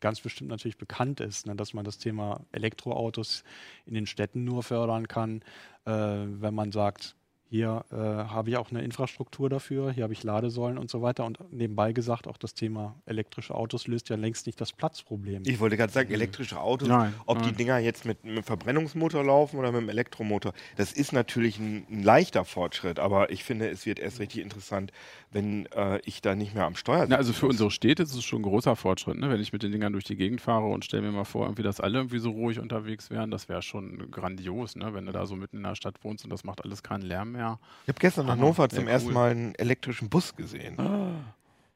[0.00, 3.42] ganz bestimmt natürlich bekannt ist, ne, dass man das Thema Elektroautos
[3.86, 5.40] in den Städten nur fördern kann,
[5.86, 7.14] äh, wenn man sagt,
[7.50, 11.24] hier äh, habe ich auch eine Infrastruktur dafür, hier habe ich Ladesäulen und so weiter.
[11.24, 15.44] Und nebenbei gesagt, auch das Thema elektrische Autos löst ja längst nicht das Platzproblem.
[15.46, 17.56] Ich wollte gerade sagen, elektrische Autos, Nein, ob die nein.
[17.56, 22.02] Dinger jetzt mit einem Verbrennungsmotor laufen oder mit einem Elektromotor, das ist natürlich ein, ein
[22.02, 24.92] leichter Fortschritt, aber ich finde, es wird erst richtig interessant,
[25.30, 27.16] wenn äh, ich da nicht mehr am Steuer sitze.
[27.16, 29.30] Also für unsere Städte ist es schon ein großer Fortschritt, ne?
[29.30, 31.62] wenn ich mit den Dingern durch die Gegend fahre und stelle mir mal vor, irgendwie,
[31.62, 34.92] dass alle irgendwie so ruhig unterwegs wären, das wäre schon grandios, ne?
[34.92, 37.32] wenn du da so mitten in der Stadt wohnst und das macht alles keinen Lärm
[37.32, 37.37] mehr.
[37.84, 38.90] Ich habe gestern in Hannover zum cool.
[38.90, 40.76] ersten Mal einen elektrischen Bus gesehen.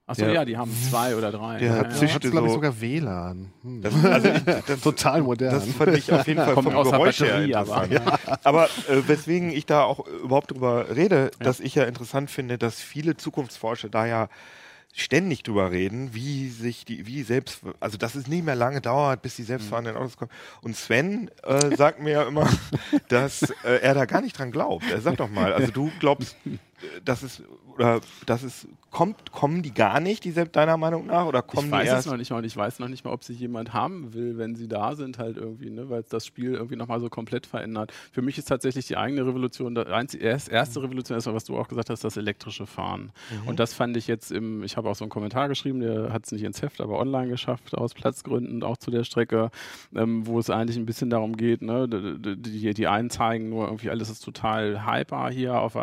[0.05, 1.59] Achso, Der- ja, die haben zwei oder drei.
[1.59, 2.09] Der ja, hat ja.
[2.09, 3.53] hat, glaube ich, so- sogar WLAN.
[3.63, 3.83] Hm.
[3.83, 5.53] Das, also ich, das, Total modern.
[5.55, 8.41] Das fand ich auf jeden Fall vom Geräusch her Batterie, aber- interessant.
[8.45, 12.81] Aber äh, weswegen ich da auch überhaupt drüber rede, dass ich ja interessant finde, dass
[12.81, 14.29] viele Zukunftsforscher da ja
[14.93, 19.23] ständig drüber reden, wie sich die, wie selbst, also dass es nicht mehr lange dauert,
[19.23, 20.31] bis die selbstfahrenden Autos kommen.
[20.61, 22.49] Und Sven äh, sagt mir ja immer,
[23.09, 24.85] dass äh, er da gar nicht dran glaubt.
[24.91, 26.37] Er sagt doch mal, also du glaubst,
[27.05, 27.43] dass es
[27.75, 31.73] oder dass es kommt, kommen die gar nicht, die deiner Meinung nach, oder kommen Ich
[31.73, 32.07] weiß die es erst?
[32.09, 34.55] noch nicht mal und ich weiß noch nicht mal, ob sich jemand haben will, wenn
[34.55, 35.89] sie da sind, halt irgendwie, ne?
[35.89, 37.93] weil es das Spiel irgendwie nochmal so komplett verändert.
[38.13, 41.69] Für mich ist tatsächlich die eigene Revolution, das erst, erste Revolution ist, was du auch
[41.69, 43.13] gesagt hast, das elektrische Fahren.
[43.47, 46.27] Und das fand ich jetzt im, ich habe auch so einen Kommentar geschrieben, der hat
[46.27, 49.51] es nicht ins Heft, aber online geschafft, aus Platzgründen, auch zu der Strecke,
[49.95, 51.89] ähm, wo es eigentlich ein bisschen darum geht, ne?
[51.89, 55.77] d- d- die, die einen zeigen nur irgendwie, alles ist total hyper hier auf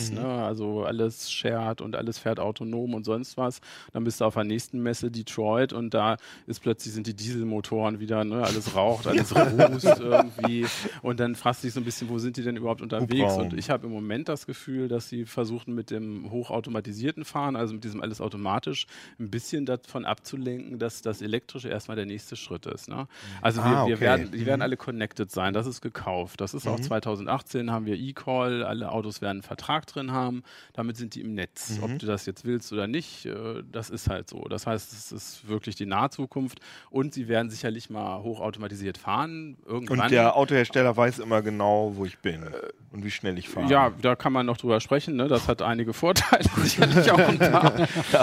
[0.00, 0.26] CES, ne?
[0.26, 3.60] also alles shared und alles fährt autonom und sonst was.
[3.92, 8.00] Dann bist du auf der nächsten Messe Detroit und da ist plötzlich sind die Dieselmotoren
[8.00, 8.42] wieder, ne?
[8.42, 10.66] alles raucht, alles rußt irgendwie.
[11.02, 13.32] Und dann fragst du dich so ein bisschen, wo sind die denn überhaupt unterwegs?
[13.34, 13.40] Hubraum.
[13.50, 17.74] Und ich habe im Moment das Gefühl, dass sie versuchen mit dem hochautomatisierten Fahren, also
[17.74, 18.86] mit diesem alles automatisch,
[19.18, 22.88] ein bisschen davon abzulenken, dass das elektrische erstmal der nächste Schritt ist.
[22.88, 23.06] Ne?
[23.42, 24.00] Also wir, Ah, wir okay.
[24.04, 26.40] werden, die werden alle connected sein, das ist gekauft.
[26.40, 26.72] Das ist Mhm.
[26.72, 31.20] auch 2018 haben wir E-Call, alle Autos werden einen Vertrag drin haben, damit sind die
[31.20, 31.78] im Netz.
[31.78, 31.82] Mhm.
[31.84, 34.44] Ob du das jetzt willst oder nicht, äh, das ist halt so.
[34.48, 36.60] Das heißt, es ist wirklich die Nahzukunft
[36.90, 39.56] und sie werden sicherlich mal hochautomatisiert fahren.
[39.66, 40.00] Irgendwann.
[40.00, 42.46] Und der Autohersteller weiß immer genau, wo ich bin
[42.92, 43.70] und wie schnell ich fahre.
[43.70, 45.16] Ja, da kann man noch drüber sprechen.
[45.16, 45.28] Ne?
[45.28, 47.72] Das hat einige Vorteile sicherlich auch ein paar.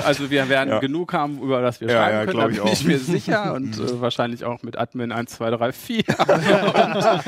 [0.06, 0.80] Also wir werden Ja.
[0.80, 2.74] genug haben, über das wir Ja, schreiben ja, können, da ich bin auch.
[2.74, 3.54] ich mir sicher.
[3.56, 6.30] Und äh, wahrscheinlich auch mit Admin 1, 2, 3, 4 und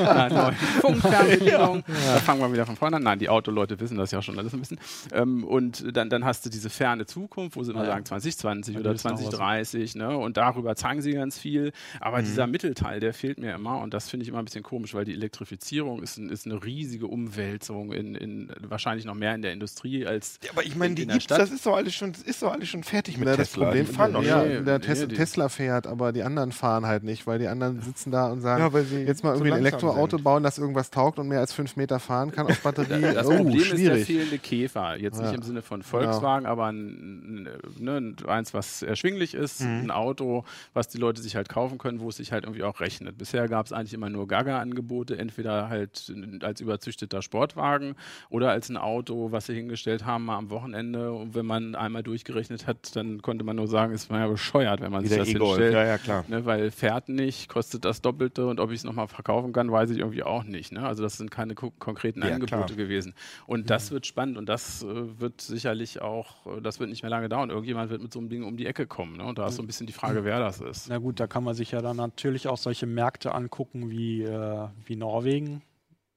[0.06, 1.82] einer neuen Funkfernbedienung.
[1.86, 3.02] Da fangen wir wieder von vorne an.
[3.02, 4.78] Nein, die Autoleute wissen das ja schon alles ein bisschen.
[5.12, 7.92] Ähm, und dann, dann hast du diese ferne Zukunft, wo sie immer Ja.
[7.92, 9.94] sagen 2020 Ja, oder die wissen auch, was- 2030.
[9.96, 10.16] Ne?
[10.16, 11.72] Und darüber zeigen sie ganz viel.
[12.00, 12.24] Aber Mhm.
[12.24, 13.78] dieser Mittelteil, der fehlt mir immer.
[13.80, 16.62] Und das finde ich immer ein bisschen komisch, weil die Elektrifizierung ist, ein, ist eine
[16.62, 17.29] riesige Umwelt.
[17.30, 20.96] Umwälzung in, in wahrscheinlich noch mehr in der Industrie als Ja, aber ich meine, in,
[20.96, 21.38] die gibt's, Stadt.
[21.38, 23.66] das ist doch alles schon, das ist doch alles schon fertig mit das Tesla.
[23.66, 24.64] Problem die fahren doch ja, schon.
[24.64, 27.80] der Nee, Tes die- Tesla fährt, aber die anderen fahren halt nicht, weil die anderen
[27.82, 30.24] sitzen da und sagen, Ja, weil sie jetzt mal irgendwie ein Elektroauto sind.
[30.24, 33.00] bauen, das irgendwas taugt und mehr als fünf Meter fahren kann auf Batterie.
[33.14, 34.06] Das oh, Problem ist der schwierig.
[34.06, 34.96] fehlende Käfer.
[34.96, 35.34] Jetzt nicht Ja.
[35.36, 39.84] im Sinne von Volkswagen, aber ein, ne, eins, was erschwinglich ist, Mhm.
[39.84, 42.80] ein Auto, was die Leute sich halt kaufen können, wo es sich halt irgendwie auch
[42.80, 43.18] rechnet.
[43.18, 46.12] Bisher gab es eigentlich immer nur Gaga-Angebote, entweder halt
[46.42, 47.94] als überzüchteter Sportwagen
[48.28, 51.12] oder als ein Auto, was sie hingestellt haben mal am Wochenende.
[51.12, 54.80] Und wenn man einmal durchgerechnet hat, dann konnte man nur sagen, es war ja bescheuert,
[54.80, 55.58] wenn man Wie sich das E-Golf.
[55.58, 55.72] hinstellt.
[55.74, 56.24] Ja, ja, klar.
[56.28, 59.90] Ne, weil fährt nicht, kostet das Doppelte und ob ich es nochmal verkaufen kann, weiß
[59.90, 60.72] ich irgendwie auch nicht.
[60.72, 60.82] Ne?
[60.86, 62.76] Also das sind keine ko konkreten Ja, Angebote klar.
[62.76, 63.14] gewesen.
[63.46, 67.10] Und das wird spannend und das äh, wird sicherlich auch, äh, das wird nicht mehr
[67.10, 67.50] lange dauern.
[67.50, 69.16] Irgendjemand wird mit so einem Ding um die Ecke kommen.
[69.16, 69.24] Ne?
[69.24, 70.88] Und da ist so ein bisschen die Frage, wer das ist.
[70.88, 74.68] Na gut, da kann man sich ja dann natürlich auch solche Märkte angucken wie, äh,
[74.86, 75.62] wie Norwegen,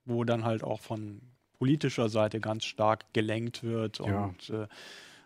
[0.06, 1.22] wo dann halt auch von
[1.60, 4.26] politischer Seite ganz stark gelenkt wird Ja.
[4.26, 4.68] und äh,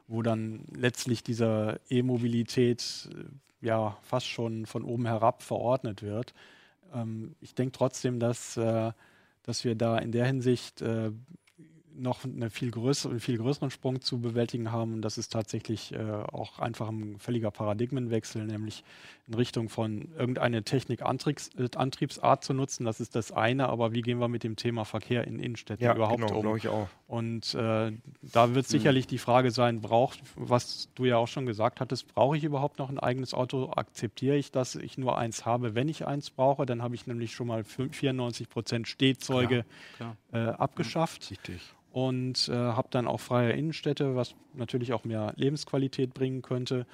[0.07, 6.34] wo dann letztlich diese E-Mobilität äh, ja fast schon von oben herab verordnet wird.
[6.93, 8.91] Ähm, ich denke trotzdem, dass, äh,
[9.43, 11.11] dass wir da in der Hinsicht äh,
[12.00, 14.93] noch eine viel größere, einen viel größeren Sprung zu bewältigen haben.
[14.93, 15.98] Und das ist tatsächlich äh,
[16.32, 18.84] auch einfach ein völliger Paradigmenwechsel, nämlich
[19.28, 22.86] in Richtung von irgendeine Technik-Antriebs- äh, zu nutzen.
[22.86, 25.95] Das ist das eine, aber wie gehen wir mit dem Thema Verkehr in Innenstädten Ja,
[25.95, 26.58] überhaupt genau, um?
[26.58, 26.88] ich auch.
[27.08, 27.91] Und äh,
[28.22, 32.38] da wird sicherlich die Frage sein, braucht, was du ja auch schon gesagt hattest, brauche
[32.38, 33.72] ich überhaupt noch ein eigenes Auto?
[33.76, 36.66] Akzeptiere ich, dass ich nur eins habe, wenn ich eins brauche?
[36.66, 40.16] Dann habe ich nämlich schon mal fün- 94 Prozent Stehzeuge klar.
[40.32, 41.62] äh, abgeschafft Richtig.
[41.92, 46.86] Und äh, habe dann auch freie Innenstädte, was natürlich auch mehr Lebensqualität bringen könnte.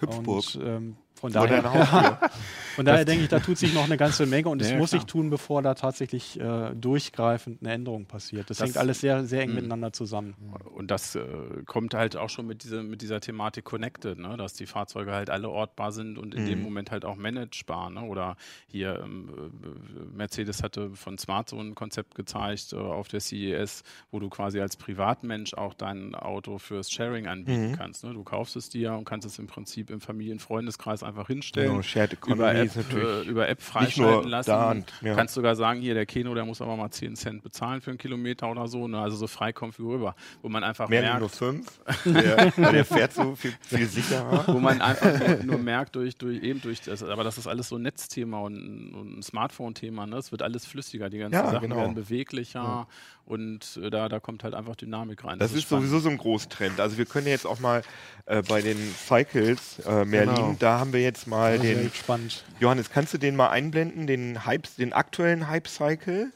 [0.00, 0.54] Hüpfburg.
[0.54, 2.18] Und, ähm, von daher, Haustür.
[2.74, 4.90] von daher denke ich, da tut sich noch eine ganze Menge und das Ja, muss
[4.90, 5.00] klar.
[5.00, 8.50] sich tun, bevor da tatsächlich äh, durchgreifend eine Änderung passiert.
[8.50, 9.54] Das, Das- hängt alles sehr, sehr eng Mhm.
[9.56, 10.34] miteinander zusammen.
[10.74, 11.22] Und das äh,
[11.66, 14.36] kommt halt auch schon mit, diese, mit dieser Thematik Connected, ne?
[14.36, 16.64] dass die Fahrzeuge halt alle ortbar sind und in dem Mhm.
[16.64, 17.90] Moment halt auch managebar.
[17.90, 18.02] Ne?
[18.02, 18.36] Oder
[18.66, 19.28] hier ähm,
[19.62, 24.28] äh, Mercedes hatte von Smart so ein Konzept gezeigt äh, auf der CES, wo du
[24.28, 27.76] quasi als Privatmensch auch dein Auto fürs Sharing anbieten Mhm.
[27.76, 28.02] kannst.
[28.02, 28.12] Ne?
[28.14, 31.70] Du kaufst es dir und kannst es im Prinzip im Familien-Freundeskreis einfach hinstellen.
[31.70, 34.50] Genau, Shared über Economy App, ist natürlich äh, über App freischalten lassen.
[34.50, 35.14] da ja.
[35.14, 37.98] Kannst sogar sagen, hier der Keno, der muss aber mal 10 Cent bezahlen für einen
[37.98, 38.88] Kilometer oder so.
[38.88, 38.98] Ne?
[39.00, 41.80] Also so frei konfigurierbar, wo man einfach mehr merkt, nur fünf.
[42.04, 44.44] Der, weil der fährt so viel, viel sicherer.
[44.46, 47.68] wo man einfach nur, nur merkt durch, durch eben durch das, aber das ist alles
[47.68, 50.16] so ein Netzthema und, und ein Smartphone-Thema, ne?
[50.16, 51.76] Es wird alles flüssiger, die ganzen Ja, Sachen genau.
[51.76, 52.86] werden beweglicher
[53.26, 55.38] und äh, da, da kommt halt einfach Dynamik rein.
[55.38, 55.86] Das, ist spannend.
[55.88, 56.80] sowieso so ein Großtrend.
[56.80, 57.82] Also wir können jetzt auch mal
[58.26, 60.56] äh, bei den Cycles äh, Merlin, Genau.
[60.58, 62.30] da haben wir jetzt mal Das ist den.
[62.60, 66.32] Johannes, kannst du den mal einblenden, den Hype, den aktuellen Hype Cycle?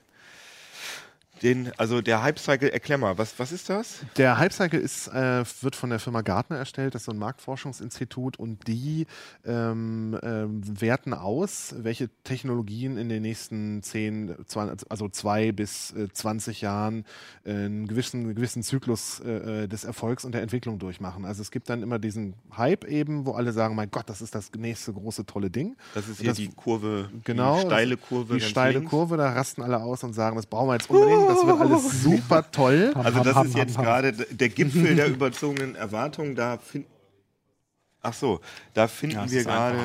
[1.42, 4.00] Den, also der Hype Cycle, erklär mal, was, was ist das?
[4.16, 8.38] Der Hypecycle ist, äh, wird von der Firma Gartner erstellt, das ist so ein Marktforschungsinstitut
[8.38, 9.06] und die
[9.44, 16.08] ähm, ähm, werten aus, welche Technologien in den nächsten 10, 20, also zwei bis äh,
[16.12, 17.04] 20 Jahren
[17.44, 21.24] äh, einen gewissen, einen gewissen Zyklus äh, äh, des Erfolgs und der Entwicklung durchmachen.
[21.24, 24.34] Also es gibt dann immer diesen Hype eben, wo alle sagen, mein Gott, das ist
[24.34, 25.76] das nächste große tolle Ding.
[25.94, 28.34] Das ist hier Das- die Kurve, Genau, die steile Kurve.
[28.34, 28.90] Die steile links.
[28.90, 32.02] Kurve, da rasten alle aus und sagen, das brauchen wir jetzt unbedingt, das wird alles
[32.02, 32.92] super toll.
[32.94, 36.34] Also das ist jetzt gerade der Gipfel der überzogenen Erwartungen.
[36.34, 36.88] Da finden.
[38.02, 38.40] Ach so,
[38.74, 39.78] da finden Ja, wir gerade.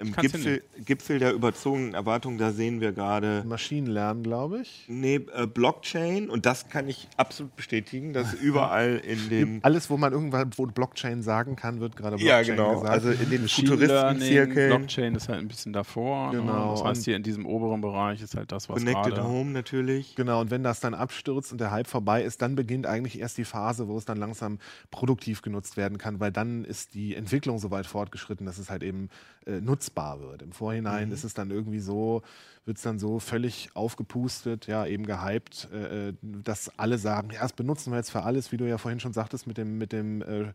[0.00, 2.38] Im Gipfel, Gipfel der überzogenen Erwartungen.
[2.38, 4.84] Da sehen wir gerade Maschinenlernen, glaube ich.
[4.88, 9.96] nee, äh, Blockchain und das kann ich absolut bestätigen, dass überall in den Alles, wo
[9.96, 12.90] man irgendwann wo Blockchain sagen kann, wird gerade Blockchain ja genau, gesagt.
[12.90, 14.76] also in den Futuristenzirkeln.
[14.76, 16.30] Blockchain ist halt ein bisschen davor.
[16.30, 16.70] Genau, Ne?
[16.72, 19.28] Das heißt, hier in diesem oberen Bereich ist halt das, was Connected gerade...
[19.28, 20.14] Home natürlich.
[20.14, 23.38] Genau, und wenn das dann abstürzt und der Hype vorbei ist, dann beginnt eigentlich erst
[23.38, 24.58] die Phase, wo es dann langsam
[24.90, 28.82] produktiv genutzt werden kann, weil dann ist die Entwicklung so weit fortgeschritten, dass es halt
[28.82, 29.08] eben
[29.46, 30.42] äh, nutzbar wird.
[30.42, 32.22] Im Vorhinein ist es dann irgendwie so,
[32.64, 37.40] wird es dann so völlig aufgepustet, ja, eben gehypt, äh, äh, dass alle sagen, ja,
[37.40, 39.92] das benutzen wir jetzt für alles, wie du ja vorhin schon sagtest, mit dem, mit
[39.92, 40.52] dem äh,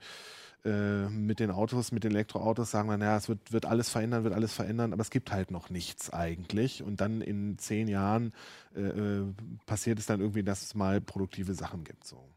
[0.65, 4.23] äh, mit den Autos, mit den Elektroautos sagen wir, naja, es wird, wird alles verändern,
[4.23, 6.81] wird alles verändern, aber es gibt halt noch nichts eigentlich.
[6.81, 8.33] Und dann in zehn Jahren
[8.75, 9.33] äh, äh,
[9.67, 12.07] passiert es dann irgendwie, dass es mal produktive Sachen gibt.
[12.07, 12.27] So.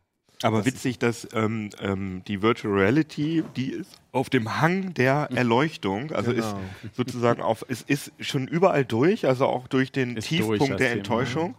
[0.42, 6.12] Aber witzig, dass ähm, ähm, die Virtual Reality, die ist auf dem Hang der Erleuchtung,
[6.12, 6.46] also Genau.
[6.46, 10.76] ist sozusagen auf, es ist schon überall durch, also auch durch den Ist Tiefpunkt durch,
[10.76, 11.54] der Thema.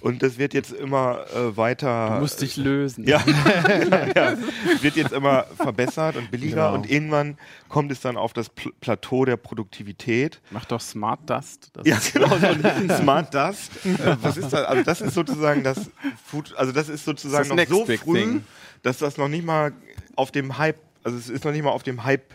[0.00, 2.14] Und das wird jetzt immer äh, weiter.
[2.16, 3.06] Du musst dich lösen.
[3.06, 3.22] Ja,
[4.14, 4.36] ja,
[4.80, 6.74] wird jetzt immer verbessert und billiger Genau.
[6.74, 10.40] und irgendwann kommt es dann auf das Pl Plateau der Produktivität.
[10.50, 11.70] Mach doch Smart Dust.
[11.72, 13.70] Das Ja, genau, so ein Smart Dust.
[13.84, 14.64] Äh, Was ist das?
[14.64, 15.90] Also das ist sozusagen das
[16.26, 18.44] Food, also das ist sozusagen Das noch so früh, thing.
[18.82, 19.72] dass das noch nicht mal
[20.16, 22.32] auf dem Hype, also es ist noch nicht mal auf dem Hype,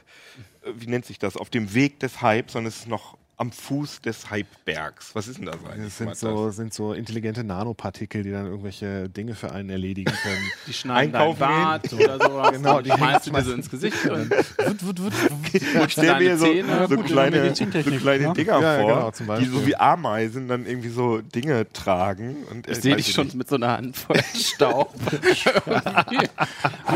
[0.63, 3.51] äh, wie nennt sich das, auf dem Weg des Hypes, sondern es ist noch am
[3.51, 5.13] Fuß des Hypebergs.
[5.15, 5.83] Was ist denn das eigentlich?
[5.85, 6.55] Das sind so, Dust?
[6.55, 10.51] sind so intelligente Nanopartikel, die dann irgendwelche Dinge für einen erledigen können.
[10.67, 12.51] Die schneiden dein Einkaufen Bart oder sowas.
[12.63, 14.29] Genau, die schmeißt du dir so ins Gesicht und
[14.85, 15.13] Wut, wut, wut.
[15.53, 18.33] Ich stelle mir so, Zähne, so, gut, kleine, so kleine ne?
[18.33, 22.43] Dinger Ja, vor, genau, die so wie Ameisen dann irgendwie so Dinge tragen.
[22.51, 23.35] Und, äh, ich sehe dich ich schon nicht.
[23.35, 24.93] mit so einer Handvoll Staub.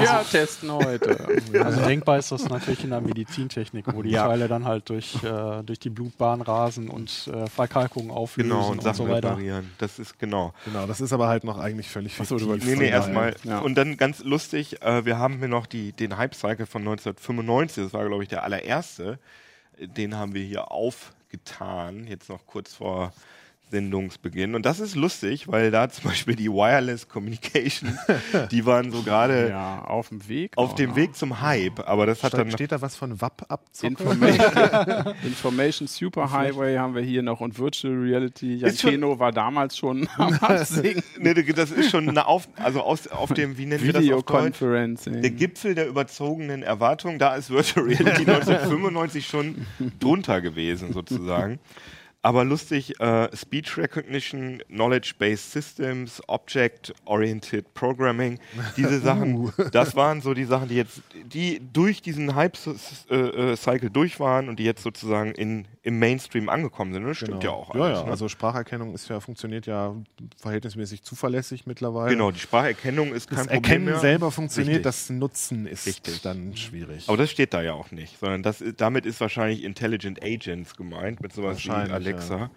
[0.03, 1.27] ja, testen heute.
[1.61, 4.11] Also denkbar ist das natürlich in der Medizintechnik, wo die.
[4.27, 8.77] Teile dann halt durch, äh, durch die Blutbahn rasen und äh, Verkalkungen auflösen Genau, und
[8.79, 9.29] und, Sachen so weiter.
[9.31, 9.71] reparieren.
[9.77, 10.53] Das ist genau.
[10.65, 12.49] Genau, das ist aber halt noch eigentlich völlig Ach so, du fiktiv.
[12.49, 13.35] wolltest- Nee, nee, erstmal.
[13.43, 13.59] Ja.
[13.59, 17.93] Und dann ganz lustig, äh, wir haben hier noch die, den Hype-Cycle von 1995, das
[17.93, 19.19] war, glaube ich, der allererste.
[19.79, 23.13] Den haben wir hier aufgetan, jetzt noch kurz vor
[23.69, 24.55] Sendungsbeginn.
[24.55, 27.97] Und das ist lustig, weil da zum Beispiel die Wireless Communication,
[28.51, 30.51] die waren so gerade Ja, auf dem Weg.
[30.55, 30.95] auf dem ne?
[30.95, 31.87] Weg zum Hype.
[31.87, 33.87] Aber das hat Steht, dann steht da was von WAP-Abzocke?
[33.87, 38.55] Information, Information Superhighway haben wir hier noch und Virtual Reality.
[38.55, 41.03] Jan Ist schon- Keno war damals schon am Absingen.
[41.19, 44.25] Nee, das ist schon eine auf, also aus, auf dem, wie nennen wir das auf.
[45.05, 49.65] Der Gipfel der überzogenen Erwartungen, da ist Virtual Reality 1995 schon
[49.99, 51.59] drunter gewesen, sozusagen.
[52.27, 58.37] Aber lustig, äh, Speech Recognition, Knowledge-Based Systems, Object-Oriented Programming,
[58.75, 64.49] diese Sachen, das waren so die Sachen, die jetzt, die durch diesen Hype-Cycle durch waren
[64.49, 67.05] und die jetzt sozusagen in, im Mainstream angekommen sind.
[67.05, 67.71] Das stimmt ja auch.
[67.71, 67.85] Genau.
[67.87, 68.11] Ja, ja, ne?
[68.11, 69.95] also Spracherkennung ist ja, funktioniert ja
[70.35, 72.09] verhältnismäßig zuverlässig mittlerweile.
[72.09, 73.99] Genau, die Spracherkennung ist kein Das Problem Erkennen mehr.
[73.99, 74.83] selber funktioniert, Richtig.
[74.83, 76.21] das Nutzen ist Richtig.
[76.23, 77.07] dann schwierig.
[77.07, 81.21] Aber das steht da ja auch nicht, sondern das, damit ist wahrscheinlich Intelligent Agents gemeint,
[81.21, 81.69] mit sowas wie
[82.17, 82.49] Wahrscheinlich, Alexa.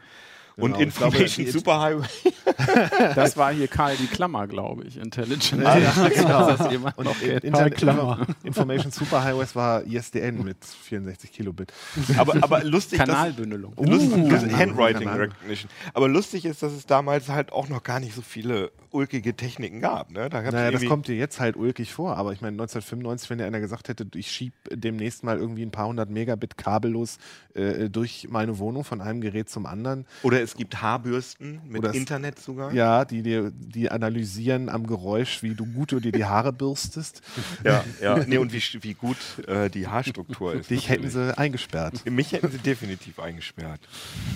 [0.56, 2.06] Genau, Und glaube, Information die- Superhighway.
[3.14, 4.96] Das war hier Karl die Klammer, glaube ich.
[4.98, 5.62] Intelligent.
[5.62, 6.48] Ja, ja, genau.
[6.96, 7.44] Und noch in- kennt.
[7.44, 8.26] Internet Klammer.
[8.42, 11.72] Information Superhighways war ISDN mit 64 Kilobit.
[12.18, 13.72] Aber, aber lustig, Kanalbündelung.
[13.78, 15.08] lustig Uh, Handwriting.
[15.08, 15.70] Recognition.
[15.94, 19.80] Aber lustig ist, dass es damals halt auch noch gar nicht so viele ulkige Techniken
[19.80, 20.10] gab.
[20.10, 20.28] Ne?
[20.28, 23.44] Da Naja, das kommt dir jetzt halt ulkig vor, aber ich meine 1995, wenn dir
[23.46, 27.18] einer gesagt hätte, ich schieb demnächst mal irgendwie ein paar hundert Megabit kabellos
[27.54, 31.90] äh, durch meine Wohnung von einem Gerät zum anderen, Oder es gibt Haarbürsten mit Oder
[31.90, 32.74] es- Internetzugang.
[32.74, 37.22] ja, die dir, die analysieren am Geräusch, wie du gut du dir die Haare bürstest,
[37.64, 38.24] ja, ja.
[38.26, 39.16] Nee, und wie, wie gut
[39.46, 40.70] äh, die Haarstruktur ist.
[40.70, 42.04] dich hätten sie eingesperrt.
[42.10, 43.80] Mich hätten sie definitiv eingesperrt.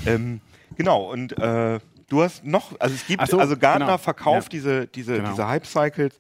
[0.07, 0.41] Ähm,
[0.77, 3.99] genau, und äh, du hast noch, also es gibt, so, also Gartner genau.
[3.99, 4.59] verkauft Ja.
[4.59, 5.31] diese, diese, Genau.
[5.31, 6.15] diese Hype-Cycles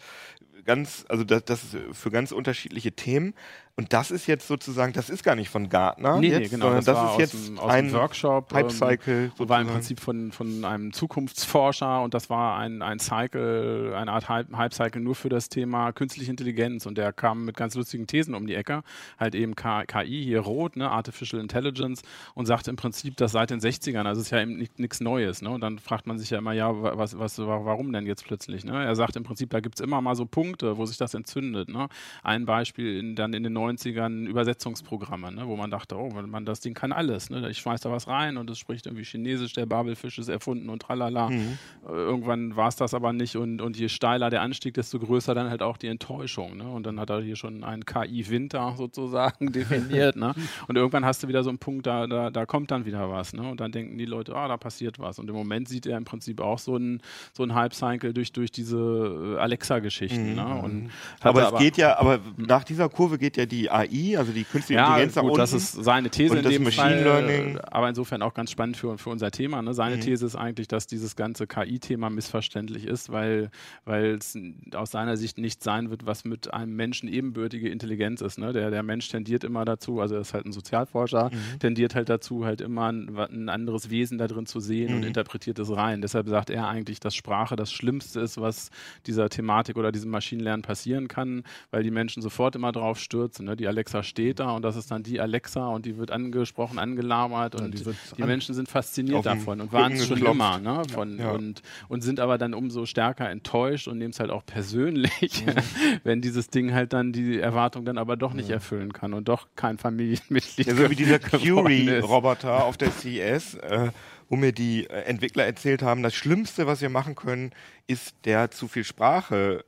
[0.64, 1.60] ganz, also das, das
[1.92, 3.34] für ganz unterschiedliche Themen.
[3.76, 6.66] Und das ist jetzt sozusagen, das ist gar nicht von Gartner, Nee, jetzt, nee, genau.
[6.66, 8.52] sondern Das, das, ist jetzt dem, aus ein Workshop.
[8.52, 9.32] ähm, Hype-Cycle.
[9.38, 9.66] war im.
[9.66, 15.00] Prinzip von, von einem Zukunftsforscher und das war ein, ein Cycle, eine Art Hype- Hype-Cycle
[15.02, 18.54] nur für das Thema künstliche Intelligenz und der kam mit ganz lustigen Thesen um die
[18.54, 18.82] Ecke,
[19.18, 22.02] halt eben KI, hier rot, ne, Artificial Intelligence
[22.34, 25.50] und sagt im Prinzip, dass seit den 60ern, also ist ja eben nichts Neues, ne,
[25.50, 28.24] und dann fragt man sich ja immer, ja, wa- was, was, wa- warum denn jetzt
[28.24, 28.84] plötzlich, ne?
[28.84, 31.68] Er sagt im Prinzip, da gibt es immer mal so Punkte, wo sich das entzündet,
[31.68, 31.88] ne.
[32.22, 36.60] Ein Beispiel in, dann in den 90ern Übersetzungsprogramme, ne, wo man dachte, oh, man, das
[36.60, 39.66] Ding kann alles, ne, ich schmeiß da was rein und es spricht irgendwie Chinesisch, der
[39.66, 41.30] Babelfisch ist erfunden und tralala.
[41.30, 41.58] Mhm.
[41.88, 45.34] Äh, Irgendwann war es das aber nicht und, und je steiler der Anstieg, desto größer
[45.34, 46.56] dann halt auch die Enttäuschung.
[46.56, 46.68] Ne?
[46.68, 50.16] Und dann hat er hier schon einen KI-Winter sozusagen definiert.
[50.16, 50.34] Ne?
[50.68, 53.32] Und irgendwann hast du wieder so einen Punkt, da, da, da kommt dann wieder was.
[53.32, 53.48] Ne?
[53.48, 55.18] Und dann denken die Leute, ah, da passiert was.
[55.18, 57.00] Und im Moment sieht er im Prinzip auch so einen
[57.32, 60.34] so einen Hype-Cycle durch, durch diese äh, Alexa-Geschichten.
[60.34, 60.46] Ne?
[60.62, 60.90] Und
[61.20, 64.78] aber es geht ja, aber nach dieser Kurve geht ja die AI, also die künstliche
[64.80, 65.36] ja, Intelligenz gut, unten.
[65.38, 67.56] das ist seine These in dem Machine Fall, Learning.
[67.56, 69.62] äh, aber insofern auch ganz spannend für, für unser Thema.
[69.62, 69.72] Ne?
[69.74, 70.00] Seine Mhm.
[70.00, 73.50] These ist eigentlich, dass dieses ganze KI-Thema missverständlich ist, weil
[73.86, 74.36] es
[74.74, 78.38] aus seiner Sicht nicht sein wird, was mit einem Menschen ebenbürtige Intelligenz ist.
[78.38, 78.52] Ne?
[78.52, 81.58] Der, der Mensch tendiert immer dazu, also er ist halt ein Sozialforscher, Mhm.
[81.60, 84.96] tendiert halt dazu, halt immer ein, ein anderes Wesen da drin zu sehen Mhm.
[84.98, 86.00] und interpretiert es rein.
[86.02, 88.70] Deshalb sagt er eigentlich, dass Sprache das Schlimmste ist, was
[89.06, 93.43] dieser Thematik oder diesem Maschinenlernen passieren kann, weil die Menschen sofort immer drauf stürzen.
[93.44, 93.56] Ne?
[93.56, 97.54] Die Alexa steht da und das ist dann die Alexa und die wird angesprochen, angelabert
[97.54, 100.34] und die die, die an- Menschen sind fasziniert davon und waren es schon geklopft.
[100.36, 100.58] immer.
[100.58, 100.82] Ne?
[100.92, 101.30] Von, Ja.
[101.32, 105.44] und, und sind aber dann umso stärker enttäuscht und nehmen es halt auch persönlich,
[106.04, 109.46] wenn dieses Ding halt dann die Erwartung dann aber doch nicht erfüllen kann und doch
[109.56, 111.18] kein Familienmitglied Ja, so wie dieser.
[111.18, 113.90] Curie-Roboter auf der CES, äh,
[114.28, 117.52] wo mir die Entwickler erzählt haben, das Schlimmste, was wir machen können,
[117.86, 119.64] ist der zu viel Sprache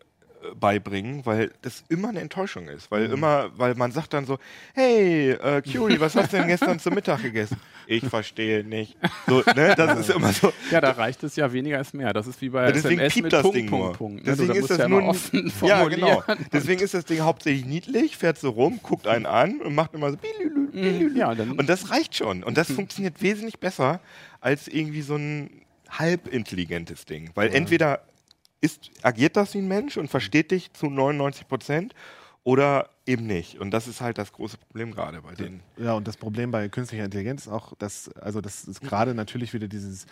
[0.55, 2.91] beibringen, weil das immer eine Enttäuschung ist.
[2.91, 4.39] Weil immer, weil man sagt dann so,
[4.75, 7.57] hey, äh, Curie, was hast du denn gestern zum Mittag gegessen?
[7.87, 8.97] Ich verstehe nicht.
[9.27, 10.53] So, ne, das ist immer so.
[10.71, 12.13] Ja, da reicht es ja weniger als mehr.
[12.13, 13.93] Das ist wie bei Ja, deswegen SMS piept mit das Punkt, Ding Punkt, nur.
[13.93, 14.27] Punkt.
[14.27, 14.33] ne?
[14.33, 16.23] Deswegen da ist das ja nur offen Ja, genau.
[16.53, 20.11] Deswegen ist das Ding hauptsächlich niedlich, fährt so rum, guckt einen an und macht immer
[20.11, 20.17] so.
[20.17, 21.17] bilülü.
[21.17, 22.43] Ja, Und das reicht schon.
[22.43, 24.01] Und das funktioniert wesentlich besser
[24.41, 27.31] als irgendwie so ein halbintelligentes Ding.
[27.35, 28.01] Weil entweder
[28.61, 31.95] ist, agiert das wie ein Mensch und versteht dich zu 99 Prozent
[32.43, 33.59] oder eben nicht.
[33.59, 35.63] Und das ist halt das große Problem gerade bei denen.
[35.77, 39.53] Ja, und das Problem bei künstlicher Intelligenz ist auch, dass, also dass es gerade natürlich
[39.53, 40.07] wieder dieses,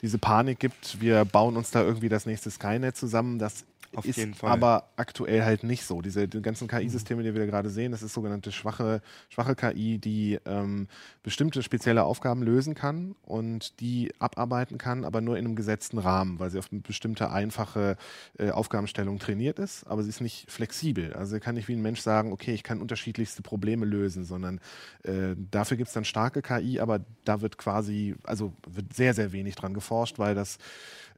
[0.00, 3.38] diese Panik gibt, wir bauen uns da irgendwie das nächste Skynet zusammen.
[3.38, 3.64] Das
[3.96, 4.50] Auf ist jeden Fall.
[4.50, 6.00] aber aktuell halt nicht so.
[6.00, 10.38] Diese die ganzen KI-Systeme, die wir gerade sehen, das ist sogenannte schwache, schwache KI, die
[10.46, 10.88] ähm,
[11.22, 16.38] bestimmte spezielle Aufgaben lösen kann und die abarbeiten kann, aber nur in einem gesetzten Rahmen,
[16.38, 17.96] weil sie auf eine bestimmte einfache
[18.38, 21.12] äh, Aufgabenstellung trainiert ist, aber sie ist nicht flexibel.
[21.12, 24.60] Also kann nicht wie ein Mensch sagen, okay, ich kann unterschiedlichste Probleme lösen, sondern
[25.02, 29.32] äh, dafür gibt es dann starke KI, aber da wird quasi, also wird sehr, sehr
[29.32, 30.58] wenig dran geforscht, weil das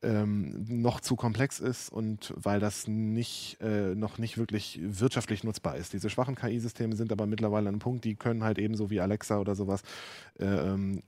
[0.02, 5.76] ähm, noch zu komplex ist und weil das nicht, äh, noch nicht wirklich wirtschaftlich nutzbar
[5.76, 5.92] ist.
[5.92, 9.38] Diese schwachen KI-Systeme sind aber mittlerweile an einem Punkt, die können halt ebenso wie Alexa
[9.38, 9.82] oder sowas
[10.38, 11.02] äh, ähm,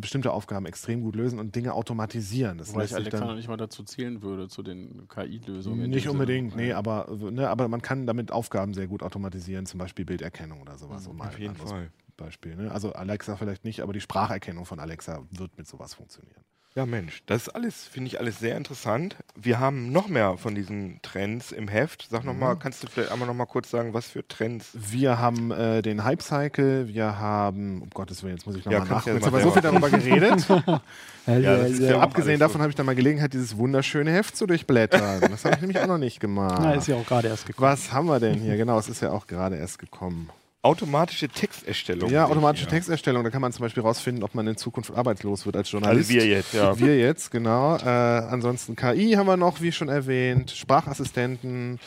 [0.00, 2.58] bestimmte Aufgaben extrem gut lösen und Dinge automatisieren.
[2.58, 5.90] Das Wobei ich Alexa noch nicht mal dazu zählen würde, zu den KI-Lösungen.
[5.90, 6.62] nicht unbedingt, Sinne.
[6.62, 10.76] nee, aber, ne, aber man kann damit Aufgaben sehr gut automatisieren, zum Beispiel Bilderkennung oder
[10.76, 11.06] sowas.
[11.06, 11.90] um mal Auf jeden Fall.
[12.16, 12.56] Beispiel.
[12.56, 12.70] Ne?
[12.70, 16.42] Also Alexa vielleicht nicht, aber die Spracherkennung von Alexa wird mit sowas funktionieren.
[16.76, 19.14] Ja, Mensch, das ist alles, finde ich alles sehr interessant.
[19.36, 22.08] Wir haben noch mehr von diesen Trends im Heft.
[22.10, 24.70] Sag noch mal, kannst du vielleicht einmal noch mal kurz sagen, was für Trends?
[24.74, 28.80] Wir haben äh, den Hype Cycle, wir haben, um Gottes Willen, jetzt muss ich Ja,
[28.80, 29.08] nochmal kannst nachgucken.
[29.10, 30.46] ja Jetzt haben wir so viel darüber geredet.
[31.26, 35.22] Ja, ja Ja, abgesehen davon habe ich dann mal Gelegenheit, dieses wunderschöne Heft zu durchblättern.
[35.30, 36.58] Das habe ich nämlich auch noch nicht gemacht.
[36.60, 37.66] Na, ist ja auch gerade erst gekommen.
[37.70, 38.56] Was haben wir denn hier?
[38.58, 40.28] Genau, es ist ja auch gerade erst gekommen.
[40.64, 42.10] Automatische Texterstellung.
[42.10, 42.78] Ja, automatische hier.
[42.78, 46.10] Texterstellung, da kann man zum Beispiel rausfinden, ob man in Zukunft arbeitslos wird als Journalist.
[46.10, 46.78] Also wir jetzt, ja.
[46.78, 47.76] Wir jetzt, genau.
[47.76, 51.78] Äh, ansonsten KI haben wir noch, wie schon erwähnt, Sprachassistenten,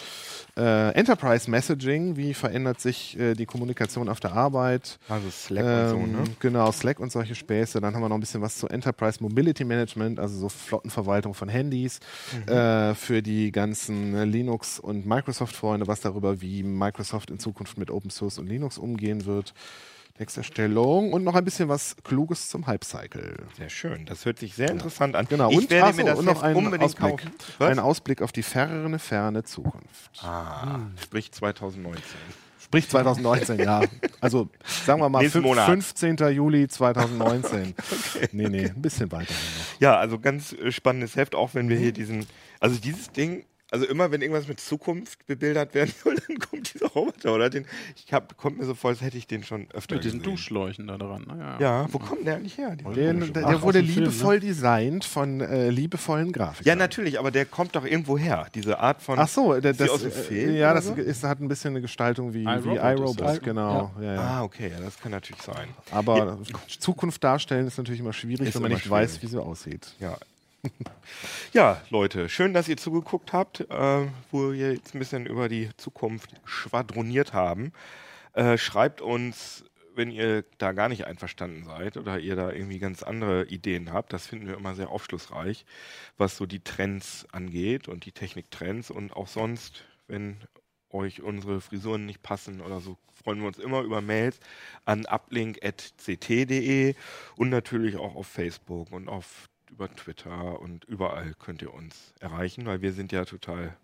[0.58, 4.98] äh, Enterprise Messaging, wie verändert sich äh, die Kommunikation auf der Arbeit.
[5.08, 6.24] Also Slack und so, Ähm, ne?
[6.40, 7.80] Genau, Slack und solche Späße.
[7.80, 11.48] Dann haben wir noch ein bisschen was zu Enterprise Mobility Management, also so Flottenverwaltung von
[11.50, 12.00] Handys
[12.48, 12.52] Mhm.
[12.52, 17.92] äh, für die ganzen äh, Linux- und Microsoft-Freunde, was darüber, wie Microsoft in Zukunft mit
[17.92, 19.54] Open Source und Linux umgehen wird.
[20.18, 23.38] Texterstellung und noch ein bisschen was Kluges zum Hype-Cycle.
[23.58, 24.06] Sehr schön.
[24.06, 25.28] Das hört sich sehr interessant an.
[25.30, 27.12] Genau, ich und, werde ach so, mir das und noch einen Ausblick.
[27.12, 27.32] kaufen.
[27.60, 27.70] Was?
[27.72, 30.12] Ein Ausblick auf die ferne, ferne Zukunft.
[30.22, 32.02] ah, sprich 2019.
[32.60, 33.82] Sprich 2019, ja.
[34.20, 34.50] Also
[34.86, 35.68] sagen wir mal Nächsten fün- Monat.
[35.68, 36.18] 15.
[36.34, 37.74] Juli 2019.
[38.34, 39.80] Nee, nee, ein bisschen weiter noch.
[39.80, 42.26] Ja, also ganz äh, spannendes Heft, auch wenn wir hier diesen,
[42.60, 46.88] also dieses Ding, also immer wenn irgendwas mit Zukunft bebildert werden soll, dann kommt dieser
[46.88, 47.50] Roboter, oder?
[47.50, 47.66] Den,
[47.96, 50.32] ich hab, kommt mir so vor, als hätte ich den schon öfter Mit diesen gesehen.
[50.32, 51.26] Duschschläuchen da dran.
[51.28, 51.58] Naja.
[51.60, 52.76] Ja, wo kommt der eigentlich her?
[52.76, 56.68] dieser Der, der, wurde dem Film, liebevoll designt von äh, liebevollen Grafikern.
[56.68, 58.48] ja, natürlich, aber der kommt doch irgendwo her.
[58.56, 59.20] Diese Art von.
[59.20, 61.48] Ach so, der, Ist die das, aus dem äh, Film ja, das ist, hat ein
[61.48, 63.92] bisschen eine Gestaltung wie, wie iRobot genau.
[64.00, 64.14] Ja.
[64.14, 65.68] Ja, Ah, okay, ja, das kann natürlich sein.
[65.92, 66.38] Aber
[66.80, 69.94] Zukunft darstellen ist natürlich immer schwierig, Ist wenn man nicht weiß, wie sie aussieht.
[70.00, 70.18] Ja.
[71.54, 75.70] ja, Leute, schön, dass ihr zugeguckt habt, äh, wo wir jetzt ein bisschen über die
[75.78, 77.72] Zukunft schwadroniert haben.
[78.34, 79.66] Äh, schreibt uns,
[79.96, 84.14] wenn ihr da gar nicht einverstanden seid oder ihr da irgendwie ganz andere Ideen habt.
[84.14, 85.66] Das finden wir immer sehr aufschlussreich,
[86.18, 90.38] was so die Trends angeht und die Techniktrends und auch sonst, wenn
[90.92, 94.40] euch unsere Frisuren nicht passen oder so, freuen wir uns immer über Mails
[94.86, 96.96] an uplink.ct.de
[97.36, 102.66] und natürlich auch auf Facebook und auf über Twitter und überall könnt ihr uns erreichen,
[102.66, 103.76] weil wir sind ja total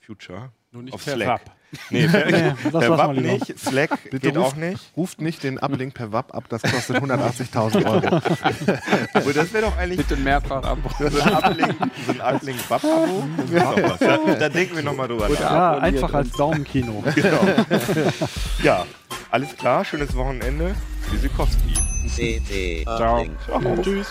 [0.00, 0.50] Future.
[0.70, 1.28] Nur nicht Auf per Slack.
[1.28, 1.40] Wap.
[1.90, 2.22] Nee, per,
[2.80, 4.92] per Wap nicht, Slack Bitte geht ruft- auch nicht.
[4.96, 8.16] Ruft nicht den Uplink per WAP ab, das kostet 180.000 Euro.
[9.14, 10.78] Aber das wäre doch eigentlich Bitte mehrfach ab.
[10.98, 13.28] so ein Uplink, so ein Uplink Wap-Abo.
[13.36, 13.98] Das ist was.
[13.98, 15.40] Da, da denken wir nochmal drüber nach.
[15.40, 16.30] Ja, einfach als.
[16.32, 17.04] Daumenkino.
[17.14, 17.40] Genau.
[18.62, 18.86] Ja,
[19.30, 20.74] alles klar, schönes Wochenende.
[21.10, 21.74] Tschüssikowski.
[22.16, 23.26] CT Ciao.
[23.46, 23.76] Ciao.
[23.82, 24.10] Tschüss.